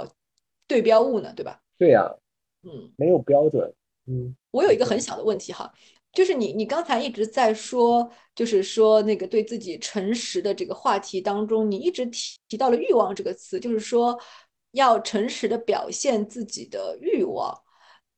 [0.65, 1.31] 对标物呢？
[1.35, 1.61] 对吧？
[1.77, 2.11] 对呀，
[2.63, 3.71] 嗯，没有标准。
[4.07, 5.71] 嗯，我有一个很小的问题哈，
[6.13, 14.17] 就是你你刚才一直在说，就是说那个对自己诚实的这个话题当中，你一直提提到了欲望这个词，就是说
[14.71, 17.61] 要诚实的表现自己的欲望，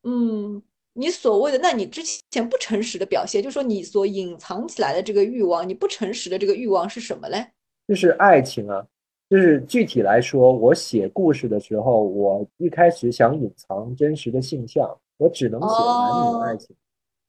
[0.03, 0.61] 嗯。
[0.99, 2.01] 你所谓的，那你之
[2.31, 7.51] 前不诚实的表现，就是说你所隐藏起来的这个欲望，你不诚实的这个欲望是什么嘞？
[7.87, 8.83] 就是爱情啊，
[9.29, 16.75] 就是具体来说，我写故事的时候，我一开始想隐藏真实的性向，我只能写男女爱情。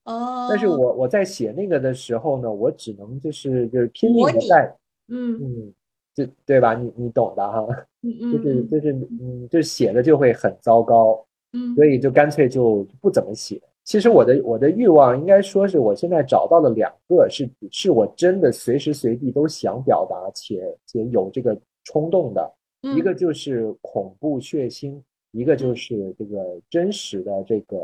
[0.04, 0.46] 哦。
[0.48, 4.74] 但是我我在写那个的时候呢，我只能就是就是拼命的在，
[5.08, 5.72] 嗯嗯，
[6.14, 6.74] 就对吧？
[6.74, 7.66] 你你懂的哈，
[8.02, 11.24] 嗯嗯，就是就是嗯，就写的就会很糟糕。
[11.52, 13.60] 嗯，所以就干脆就不怎么写。
[13.84, 22.54] 其实我的我的欲望应该说是我现在找到了两个，是是我真的随时随地都想表达且且有这个冲动的。
[22.94, 25.00] 一个就是恐怖血腥，
[25.32, 27.78] 一个就是这个真实的这个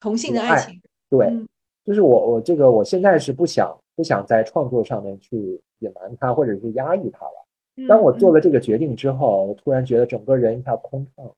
[0.00, 0.80] 同性的爱情。
[1.08, 1.30] 对，
[1.84, 7.86] 就是我我这个我现在是不想不想在创作上面去隐瞒它或者是压抑它了。
[7.88, 11.34] 当我做了这个决定之后，我突然觉得整个人一下空畅。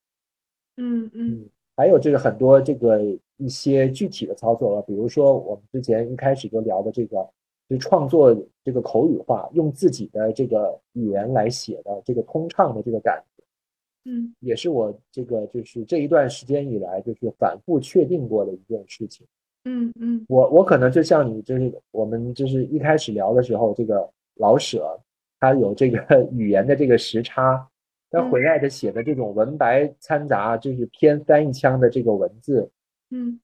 [0.76, 1.46] 嗯嗯。
[1.74, 3.00] 还有这个很多这个
[3.38, 7.26] 一些具体的操作了，比如说我们之前一开始就聊的这个，
[7.66, 13.31] 就创作这个口语化，用自己的这个语言来写的这个通畅的这个感觉，
[14.04, 19.26] 嗯，也是我这个就是这一段时间以来就是反复确定过的一件事情。
[19.64, 24.98] 嗯嗯，我我可能就像你就是我们就是一开始聊的时候，这个老舍
[25.38, 27.68] 他有这个 语言的这个时差。
[28.14, 32.70] 他回来的写的这种文白掺杂，就是偏翻译腔的这个文字，
[33.10, 33.40] 嗯，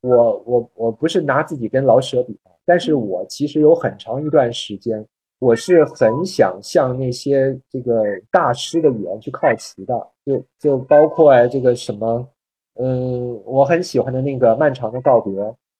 [0.00, 5.04] 我我我不是拿自己跟老舍比，但是我其实有很长一段时间，
[5.38, 12.28] 我是很想向那些这个大师的语言去靠齐的，就就包括这个什么，
[12.74, 15.32] 嗯，我很喜欢的那个漫长的告别，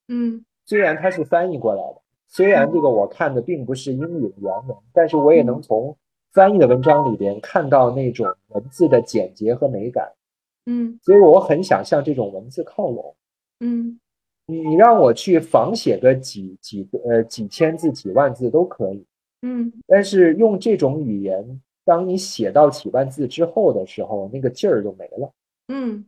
[0.08, 5.96] 嗯，虽然它是翻译过来的，虽然这个我看的并不是英语的原文，但是我也能从。
[6.32, 10.12] 翻译的文章里边看到那种文字的简洁和美感，
[10.66, 13.16] 嗯，所以我很想向这种文字靠拢，
[13.60, 13.98] 嗯，
[14.44, 19.02] 你让我去仿写个几几呃几千字几万字都可以，
[19.42, 25.32] 嗯，但是用这种语言，当你写到几万字之后的时候，那个劲儿就没了，
[25.68, 26.04] 嗯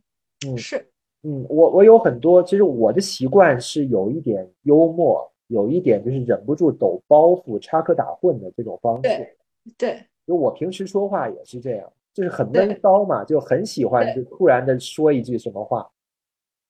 [0.47, 0.85] 嗯是，
[1.23, 9.35] 嗯我我有很多，其实我的习惯是有一点幽默，有一点就是忍不住抖包袱插科打诨的这种方式，对
[9.77, 10.05] 对。
[10.25, 15.89] 就我平时说话也是这样，就是很闷骚嘛，就很喜欢就突然的说一句什么话。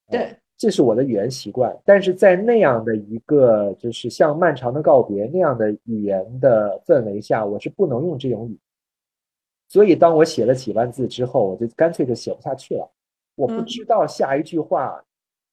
[0.10, 1.76] 对，这是我的语言习惯。
[1.84, 8.60] 但是在那样的一个就是像漫长的告别那样的语言的氛围下，我是不能用这种语。
[9.70, 12.92] 所以当我写了几万字之后，我就干脆就写不下去了。
[13.36, 15.02] 我不知道下一句话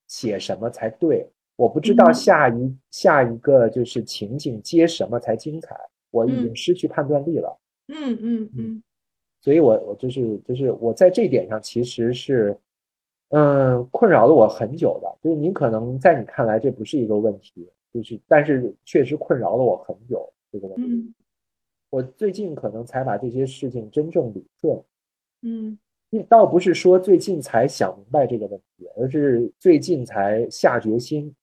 [0.09, 5.79] 写什么才对，我不知道下一下一个就是情景接什么才精彩，
[6.11, 7.57] 我已经失去判断力了。
[7.89, 8.83] 嗯嗯嗯，
[9.41, 12.59] 所以我我就是就是我在这一点上其实是，
[13.29, 15.19] 嗯，困扰了我很久的。
[15.23, 21.13] 就是你可能在你看来这不是一个问题，就是但是确实困扰了我很久这个问题。
[21.91, 24.83] 我最近可能才把这些事情真正理顺。
[25.43, 25.79] 嗯，
[26.29, 31.35] 倒不是说最近才想明白这个问题，而是最近才下决心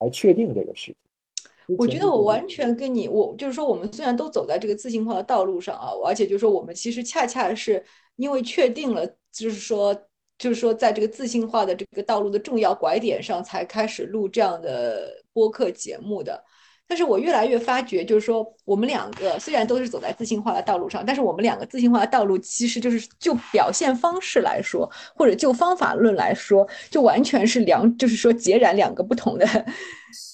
[0.00, 1.76] 来确定这个事情。
[1.78, 7.82] 我觉得我完全跟你，我就是说，我们虽然都走在这个自信化的道路上啊，而且就是说，我们其实恰恰是
[8.16, 9.96] 因为确定了，就是说，
[10.36, 16.42] 就是说，在这个自信化的这个道路的重要拐点上，才开始录这样的播客节目的。
[16.86, 29.46] 但是我越来越发觉，就是说，我们两个虽然都是走在自信化的道路上，但是我们两个自信化的道路，其实就是就表现方式来说，或者就方法论来说，就完全是两，就是说截然两个不同的，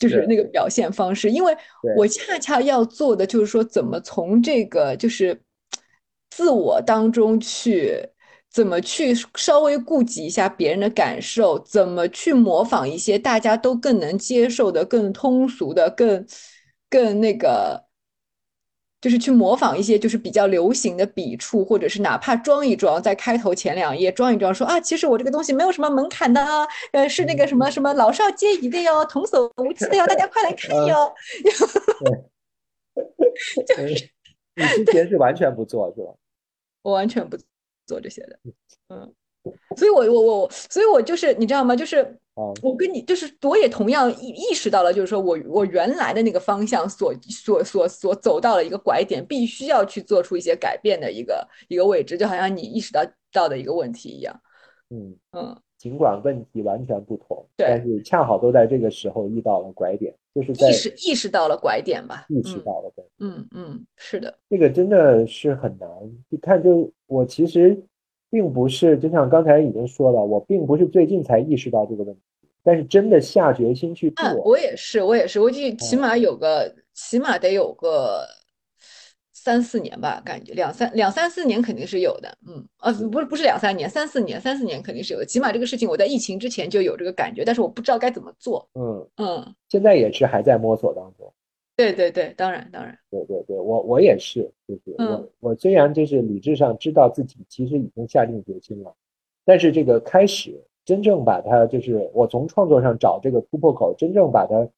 [0.01, 1.31] 就是那个表现方式。
[1.31, 1.57] 因为
[1.97, 5.41] 我恰恰要做的就是说，怎么从这个就是
[6.31, 7.97] 自我当中去。
[8.53, 11.59] 怎么去稍微顾及一下别人的感受？
[11.61, 16.27] 怎么去模仿一些大家都更能接受的、更通俗的、更
[16.89, 17.85] 更那个，
[19.01, 31.15] 就是去模仿一些就是比较流行的笔触，或者是哪怕装一装，在开头前两页装一装，说啊，其实我这个东西没有什么门槛的啊，呃，是那个什么什么老少皆宜的哟，童叟无欺的哟，大家快来看哟。
[33.67, 33.87] 就是
[34.57, 36.13] 你之前是完全不做是吧？
[36.83, 37.39] 我完全不。
[37.91, 38.39] 做这些的，
[38.89, 39.13] 嗯，
[39.77, 41.75] 所以，我我我，所以我就是你知道吗？
[41.75, 42.17] 就是
[42.63, 54.41] 我跟你，就是我也同样意意识到了，就是说我我原来的那个方向所所所所走到了一个拐点，必须要去做出一些改变的一个一个位置，就好像你意识到到的一个问题一样。
[54.91, 55.17] 嗯。
[55.33, 62.27] 嗯，尽管问题完全不同，对，但是恰好都在这个时候遇到了拐点，就是在意识意识到了拐点吧？
[62.29, 65.89] 意识到了，对，嗯嗯，是的，这个真的是很难。
[66.29, 66.91] 你看就。
[67.11, 67.77] 我其实
[68.31, 72.21] 并不是，就像刚才已经说了，我并不是最近才意识到这个问题，
[72.63, 74.33] 但是真的下决心去做。
[74.45, 78.25] 我也是，我也是，我就起码有个，起码得有个
[79.43, 82.37] 三四年吧，感觉两三两三四年肯定是有的。
[82.47, 85.25] 嗯，呃，不是不是两三年，三四年，三四年肯定是有的。
[85.25, 88.69] 起码这个事情我在疫情之前就有这个感觉，但是我不知道该怎么做。
[88.75, 91.33] 嗯嗯，现在也是还在摸索当中。
[91.75, 98.95] 对对对，当然当然，对对对，我我也是，就是我我虽然就是理智上知道自己其实已经下定决心了，
[99.47, 104.69] 但是这个开始真正把它就是我从创作上找这个突破口，真正把它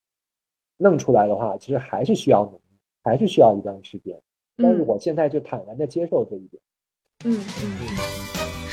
[0.76, 2.62] 弄出来的话，其实还是需要努力，
[3.02, 4.16] 还是需要一段时间。
[4.62, 6.62] 但是我现在就坦然的接受这一点。
[7.24, 7.78] 嗯嗯，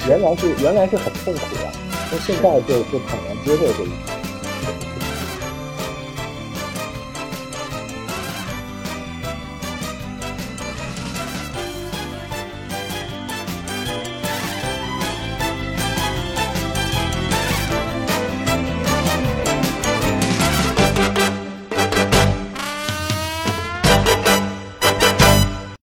[0.08, 1.72] 原来是原来是很痛苦的，
[2.12, 4.19] 那现在就就坦然接受这一点。